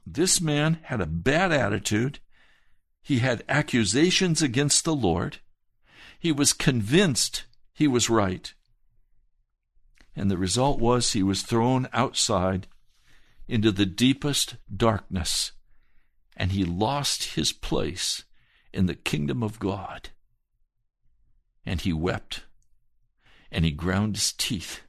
This 0.06 0.42
man 0.42 0.80
had 0.84 1.02
a 1.02 1.06
bad 1.06 1.52
attitude. 1.52 2.20
He 3.02 3.20
had 3.20 3.44
accusations 3.48 4.42
against 4.42 4.84
the 4.84 4.96
Lord. 4.96 5.38
He 6.20 6.32
was 6.32 6.54
convinced 6.54 7.46
he 7.74 7.88
was 7.88 8.10
right 8.10 8.54
and 10.16 10.30
the 10.30 10.38
result 10.38 10.80
was 10.80 11.12
he 11.12 11.24
was 11.24 11.42
thrown 11.42 11.88
outside 11.94 12.68
into 13.48 13.72
the 13.72 13.86
deepest 13.86 14.58
darkness, 14.76 15.52
and 16.36 16.52
he 16.52 16.64
lost 16.64 17.36
his 17.36 17.52
place 17.52 18.24
in 18.74 18.86
the 18.86 18.96
kingdom 18.96 19.44
of 19.44 19.60
God. 19.60 20.10
And 21.66 21.82
he 21.82 21.94
wept, 21.94 22.44
and 23.52 23.66
he 23.66 23.72
ground 23.72 24.16
his 24.16 24.34
teeth, 24.34 24.82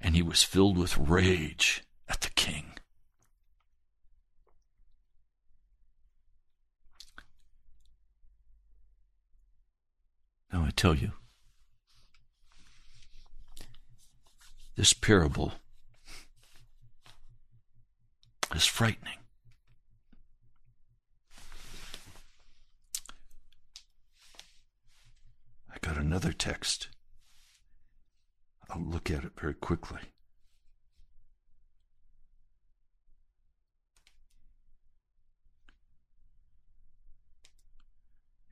and 0.00 0.14
he 0.14 0.22
was 0.22 0.42
filled 0.42 0.78
with 0.78 0.96
rage 0.96 1.82
at 2.08 2.22
the 2.22 2.30
king. 2.30 2.72
Now 10.52 10.64
I 10.64 10.70
tell 10.70 10.94
you, 10.94 11.12
This 14.80 14.94
parable 14.94 15.52
is 18.54 18.64
frightening. 18.64 19.18
I 25.70 25.76
got 25.82 25.98
another 25.98 26.32
text. 26.32 26.88
I'll 28.70 28.80
look 28.80 29.10
at 29.10 29.22
it 29.22 29.32
very 29.38 29.52
quickly. 29.52 30.00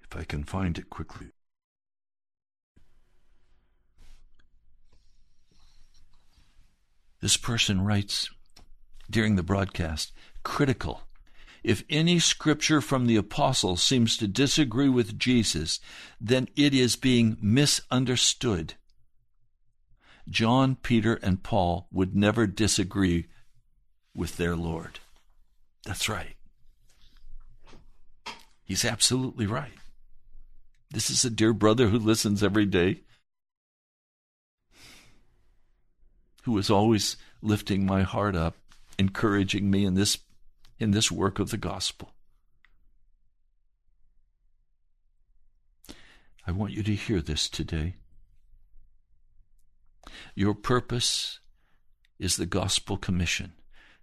If 0.03 0.15
I 0.15 0.25
can 0.25 0.45
find 0.45 0.77
it 0.77 0.91
quickly. 0.91 1.29
This 7.21 7.37
person 7.37 7.81
writes 7.81 8.31
during 9.11 9.37
the 9.37 9.43
broadcast 9.43 10.13
critical. 10.43 11.03
If 11.65 11.85
any 11.91 12.19
scripture 12.19 12.81
from 12.81 13.07
the 13.07 13.17
apostles 13.17 13.83
seems 13.83 14.17
to 14.19 14.29
disagree 14.29 14.89
with 14.89 15.19
Jesus, 15.19 15.81
then 16.21 16.49
it 16.57 16.73
is 16.73 16.97
being 16.97 17.37
misunderstood. 17.41 18.75
John, 20.29 20.77
Peter, 20.77 21.15
and 21.23 21.43
Paul 21.43 21.89
would 21.91 22.15
never 22.15 22.47
disagree 22.47 23.27
with 24.15 24.37
their 24.37 24.55
Lord. 24.55 25.01
That's 25.85 26.09
right. 26.09 26.37
He's 28.65 28.85
absolutely 28.85 29.47
right. 29.47 29.73
This 30.91 31.11
is 31.11 31.25
a 31.25 31.31
dear 31.31 31.53
brother 31.53 31.89
who 31.89 31.99
listens 31.99 32.43
every 32.43 32.67
day, 32.67 33.03
who 36.49 36.57
is 36.57 36.71
always 36.71 37.19
lifting 37.43 37.85
my 37.85 38.01
heart 38.01 38.35
up, 38.35 38.57
encouraging 38.99 39.71
me 39.71 39.85
in 39.85 39.93
this 39.93 40.17
in 40.79 40.93
this 40.93 41.13
work 41.13 41.39
of 41.39 41.51
the 41.51 41.59
gospel. 41.59 42.15
I 46.47 46.53
want 46.53 46.73
you 46.73 46.83
to 46.85 46.95
hear 46.95 47.21
this 47.21 47.51
today. 47.51 47.97
Your 50.35 50.55
purpose 50.55 51.41
is 52.19 52.39
the 52.39 52.47
gospel 52.47 52.97
commission. 52.97 53.53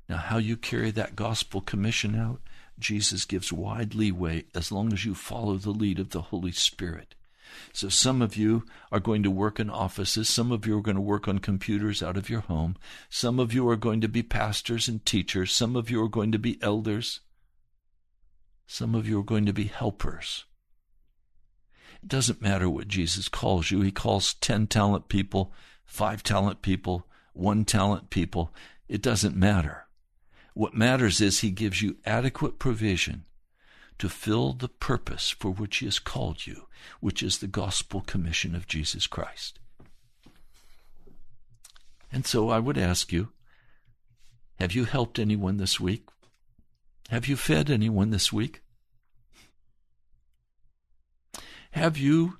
Now, 0.08 0.18
how 0.18 0.38
you 0.38 0.56
carry 0.56 0.92
that 0.92 1.16
gospel 1.16 1.62
commission 1.62 2.14
out, 2.16 2.42
Jesus 2.78 3.26
gives 3.26 3.52
wide 3.52 3.96
leeway 3.96 4.44
as 4.54 4.72
long 4.72 4.94
as 4.94 5.04
you 5.04 5.16
follow 5.16 5.58
the 5.58 5.72
lead 5.72 5.98
of 5.98 6.12
the 6.12 6.22
Holy 6.22 6.52
Spirit. 6.52 7.16
So, 7.74 7.90
some 7.90 8.22
of 8.22 8.36
you 8.36 8.66
are 8.92 9.00
going 9.00 9.24
to 9.24 9.32
work 9.32 9.60
in 9.60 9.70
offices. 9.70 10.30
Some 10.30 10.52
of 10.52 10.66
you 10.66 10.78
are 10.78 10.82
going 10.82 10.96
to 10.96 11.02
work 11.02 11.28
on 11.28 11.40
computers 11.40 12.02
out 12.02 12.18
of 12.18 12.30
your 12.30 12.42
home. 12.42 12.76
Some 13.10 13.40
of 13.40 13.54
you 13.54 13.68
are 13.70 13.76
going 13.76 14.02
to 14.02 14.08
be 14.08 14.24
pastors 14.24 14.88
and 14.88 15.06
teachers. 15.06 15.52
Some 15.52 15.76
of 15.76 15.90
you 15.90 16.04
are 16.04 16.10
going 16.10 16.32
to 16.32 16.40
be 16.40 16.62
elders. 16.62 17.22
Some 18.68 18.96
of 18.96 19.08
you 19.08 19.20
are 19.20 19.24
going 19.24 19.46
to 19.46 19.54
be 19.54 19.66
helpers. 19.66 20.46
It 22.02 22.10
doesn't 22.10 22.42
matter 22.42 22.70
what 22.70 22.88
Jesus 22.88 23.30
calls 23.30 23.72
you. 23.72 23.82
He 23.82 23.92
calls 23.92 24.34
10 24.36 24.68
talent 24.68 25.08
people, 25.08 25.54
five 25.86 26.24
talent 26.24 26.62
people, 26.62 27.08
one 27.34 27.66
talent 27.66 28.10
people. 28.10 28.54
It 28.88 29.02
doesn't 29.02 29.36
matter. 29.36 29.88
What 30.54 30.74
matters 30.74 31.20
is 31.22 31.40
He 31.40 31.52
gives 31.52 31.82
you 31.82 31.98
adequate 32.06 32.60
provision 32.60 33.26
to 34.00 34.10
fill 34.10 34.54
the 34.54 34.68
purpose 34.68 35.30
for 35.30 35.52
which 35.52 35.78
He 35.78 35.86
has 35.86 36.00
called 36.00 36.46
you, 36.46 36.68
which 37.00 37.24
is 37.24 37.38
the 37.38 37.48
gospel 37.48 38.02
commission 38.02 38.56
of 38.56 38.68
Jesus 38.68 39.08
Christ. 39.08 39.60
And 42.12 42.26
so 42.26 42.50
I 42.50 42.60
would 42.60 42.78
ask 42.78 43.12
you 43.12 43.30
have 44.60 44.74
you 44.74 44.86
helped 44.86 45.20
anyone 45.20 45.58
this 45.58 45.80
week? 45.80 46.08
Have 47.10 47.28
you 47.28 47.36
fed 47.36 47.70
anyone 47.70 48.10
this 48.10 48.32
week? 48.32 48.62
Have 51.72 51.98
you 51.98 52.38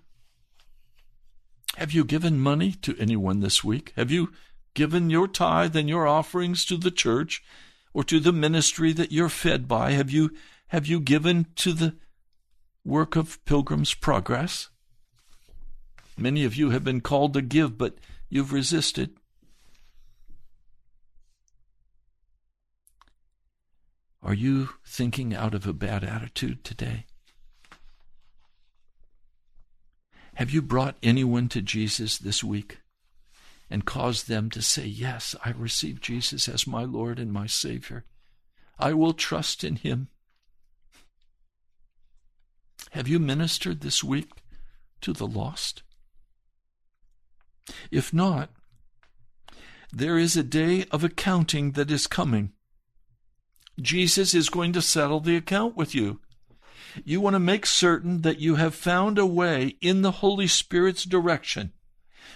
have 1.76 1.92
you 1.92 2.06
given 2.06 2.40
money 2.40 2.72
to 2.72 2.96
anyone 2.98 3.42
this 3.42 3.64
week? 3.64 3.92
Have 3.98 4.10
you 4.10 4.32
given 4.74 5.10
your 5.10 5.28
tithe 5.28 5.76
and 5.76 5.90
your 5.90 6.08
offerings 6.08 6.64
to 6.66 6.78
the 6.78 6.92
church 6.92 7.44
or 7.94 8.04
to 8.06 8.22
the 8.22 8.32
ministry 8.32 8.94
that 8.94 9.12
you're 9.12 9.28
fed 9.28 9.68
by? 9.68 9.92
Have 9.92 10.10
you 10.10 10.32
have 10.68 10.88
you 10.88 11.00
given 11.00 11.48
to 11.56 11.74
the 11.74 11.96
work 12.84 13.16
of 13.16 13.44
Pilgrim's 13.46 13.94
Progress? 13.94 14.70
Many 16.18 16.44
of 16.44 16.56
you 16.56 16.70
have 16.70 16.84
been 16.84 17.02
called 17.02 17.34
to 17.34 17.42
give, 17.42 17.78
but 17.78 17.98
you've 18.30 18.54
resisted. 18.54 19.12
Are 24.22 24.34
you 24.34 24.70
thinking 24.86 25.36
out 25.36 25.54
of 25.54 25.68
a 25.68 25.74
bad 25.74 26.04
attitude 26.04 26.64
today? 26.64 27.06
Have 30.36 30.52
you 30.52 30.62
brought 30.62 30.98
anyone 31.04 31.48
to 31.50 31.62
Jesus 31.62 32.18
this 32.18 32.44
week? 32.44 32.80
and 33.70 33.86
caused 33.86 34.28
them 34.28 34.50
to 34.52 34.62
say, 34.62 34.86
Yes, 34.86 35.36
I 35.44 35.52
receive 35.52 36.02
Jesus 36.02 36.48
as 36.48 36.68
my 36.68 36.84
Lord 36.84 37.20
and 37.20 37.32
my 37.32 37.48
Savior. 37.48 38.06
I 38.78 38.94
will 38.94 39.14
trust 39.14 39.64
in 39.64 39.78
Him. 39.78 40.10
Have 42.96 43.10
you 43.10 43.20
ministered 43.20 43.82
this 43.82 44.06
week 44.06 44.30
to 45.02 45.12
the 45.12 45.28
lost? 45.28 45.84
If 47.92 48.14
not, 48.14 48.52
there 49.92 50.18
is 50.18 50.38
a 50.38 50.44
day 50.44 50.86
of 50.92 51.04
accounting 51.04 51.74
that 51.74 51.92
is 51.92 52.08
coming. 52.08 52.54
Jesus 53.82 54.34
is 54.34 54.48
going 54.48 54.72
to 54.72 54.82
settle 54.82 55.20
the 55.20 55.36
account 55.36 55.76
with 55.76 55.94
you. 55.94 56.22
You 57.04 57.20
want 57.20 57.34
to 57.34 57.40
make 57.40 57.66
certain 57.66 58.22
that 58.22 58.40
you 58.40 58.56
have 58.56 58.74
found 58.74 59.20
a 59.20 59.26
way 59.26 59.76
in 59.82 60.02
the 60.02 60.24
Holy 60.24 60.48
Spirit's 60.48 61.04
direction 61.04 61.74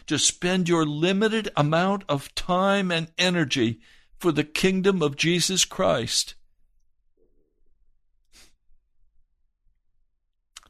to 0.07 0.19
spend 0.19 0.67
your 0.67 0.85
limited 0.85 1.47
amount 1.55 2.03
of 2.09 2.35
time 2.35 2.91
and 2.91 3.13
energy 3.17 3.79
for 4.19 4.33
the 4.33 4.43
kingdom 4.43 5.01
of 5.01 5.15
Jesus 5.15 5.63
Christ. 5.63 6.35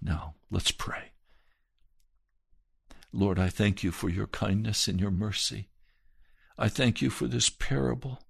Now, 0.02 0.36
let's 0.50 0.72
pray. 0.72 1.12
Lord, 3.12 3.40
I 3.40 3.50
thank 3.50 3.84
you 3.84 3.92
for 3.92 4.10
your 4.10 4.28
kindness 4.28 4.88
and 4.88 5.00
your 5.00 5.12
mercy. 5.12 5.70
I 6.58 6.70
thank 6.70 7.02
you 7.02 7.10
for 7.10 7.28
this 7.28 7.50
parable. 7.50 8.22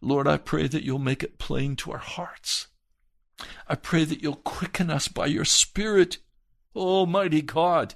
Lord, 0.00 0.28
I 0.28 0.36
pray 0.36 0.68
that 0.68 0.84
you'll 0.84 0.98
make 0.98 1.22
it 1.22 1.38
plain 1.38 1.76
to 1.76 1.92
our 1.92 1.98
hearts. 1.98 2.68
I 3.66 3.74
pray 3.74 4.04
that 4.04 4.22
you'll 4.22 4.36
quicken 4.36 4.90
us 4.90 5.08
by 5.08 5.26
your 5.26 5.44
Spirit, 5.44 6.18
Almighty 6.76 7.42
God. 7.42 7.94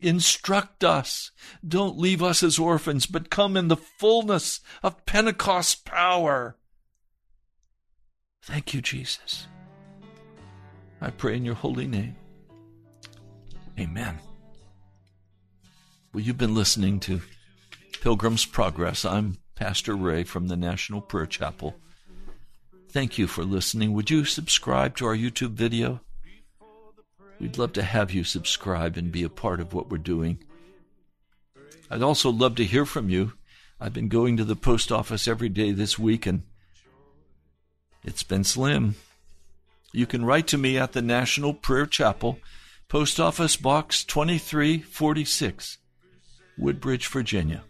Instruct 0.00 0.82
us. 0.82 1.30
Don't 1.66 1.98
leave 1.98 2.22
us 2.22 2.42
as 2.42 2.58
orphans, 2.58 3.06
but 3.06 3.30
come 3.30 3.56
in 3.56 3.68
the 3.68 3.76
fullness 3.76 4.60
of 4.82 5.04
Pentecost 5.04 5.84
power. 5.84 6.56
Thank 8.42 8.72
you, 8.72 8.80
Jesus. 8.80 9.46
I 11.00 11.10
pray 11.10 11.36
in 11.36 11.44
your 11.44 11.54
holy 11.54 11.86
name. 11.86 12.14
Amen. 13.78 14.18
Well, 16.12 16.22
you've 16.22 16.36
been 16.36 16.54
listening 16.54 17.00
to 17.00 17.22
Pilgrim's 18.02 18.44
Progress. 18.44 19.04
I'm 19.04 19.38
Pastor 19.54 19.96
Ray 19.96 20.24
from 20.24 20.48
the 20.48 20.56
National 20.56 21.00
Prayer 21.00 21.26
Chapel. 21.26 21.76
Thank 22.90 23.16
you 23.16 23.26
for 23.26 23.44
listening. 23.44 23.92
Would 23.94 24.10
you 24.10 24.24
subscribe 24.24 24.96
to 24.96 25.06
our 25.06 25.16
YouTube 25.16 25.52
video? 25.52 26.00
We'd 27.38 27.56
love 27.56 27.72
to 27.74 27.82
have 27.82 28.12
you 28.12 28.22
subscribe 28.22 28.98
and 28.98 29.10
be 29.10 29.22
a 29.22 29.30
part 29.30 29.60
of 29.60 29.72
what 29.72 29.88
we're 29.88 29.98
doing. 29.98 30.42
I'd 31.90 32.02
also 32.02 32.30
love 32.30 32.56
to 32.56 32.64
hear 32.64 32.84
from 32.84 33.08
you. 33.08 33.32
I've 33.80 33.94
been 33.94 34.08
going 34.08 34.36
to 34.36 34.44
the 34.44 34.56
post 34.56 34.92
office 34.92 35.26
every 35.26 35.48
day 35.48 35.72
this 35.72 35.98
week 35.98 36.26
and 36.26 36.42
it's 38.04 38.22
been 38.22 38.44
slim. 38.44 38.96
You 39.92 40.06
can 40.06 40.24
write 40.24 40.46
to 40.48 40.58
me 40.58 40.76
at 40.78 40.92
the 40.92 41.02
National 41.02 41.54
Prayer 41.54 41.86
Chapel, 41.86 42.38
Post 42.88 43.20
Office 43.20 43.56
Box 43.56 44.04
2346, 44.04 45.78
Woodbridge, 46.58 47.06
Virginia 47.08 47.62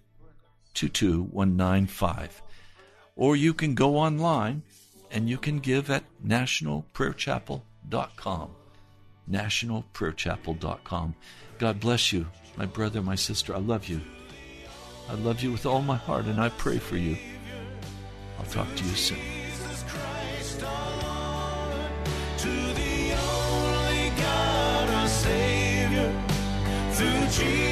22195. 0.75 2.43
Or 3.17 3.35
you 3.37 3.55
can 3.55 3.75
go 3.75 3.97
online 3.97 4.63
and 5.11 5.29
you 5.29 5.39
can 5.39 5.59
give 5.59 5.91
at 5.91 6.05
nationalprayerchapel.com 6.25 8.51
nationalprayerchapel.com. 9.31 11.15
God 11.59 11.81
bless 11.81 12.13
you, 12.13 12.27
my 12.57 12.67
brother, 12.67 13.03
my 13.03 13.15
sister. 13.15 13.55
I 13.55 13.59
love 13.59 13.89
you. 13.89 14.01
I 15.09 15.15
love 15.15 15.41
you 15.41 15.53
with 15.53 15.67
all 15.67 15.83
my 15.83 15.97
heart, 15.97 16.27
and 16.27 16.41
I 16.41 16.51
pray 16.51 16.79
for 16.79 16.97
you. 16.97 17.17
I'll 18.39 18.47
talk 18.47 18.75
to 18.77 18.85
you 18.85 18.95
soon. 18.95 19.40
Jesus. 27.31 27.70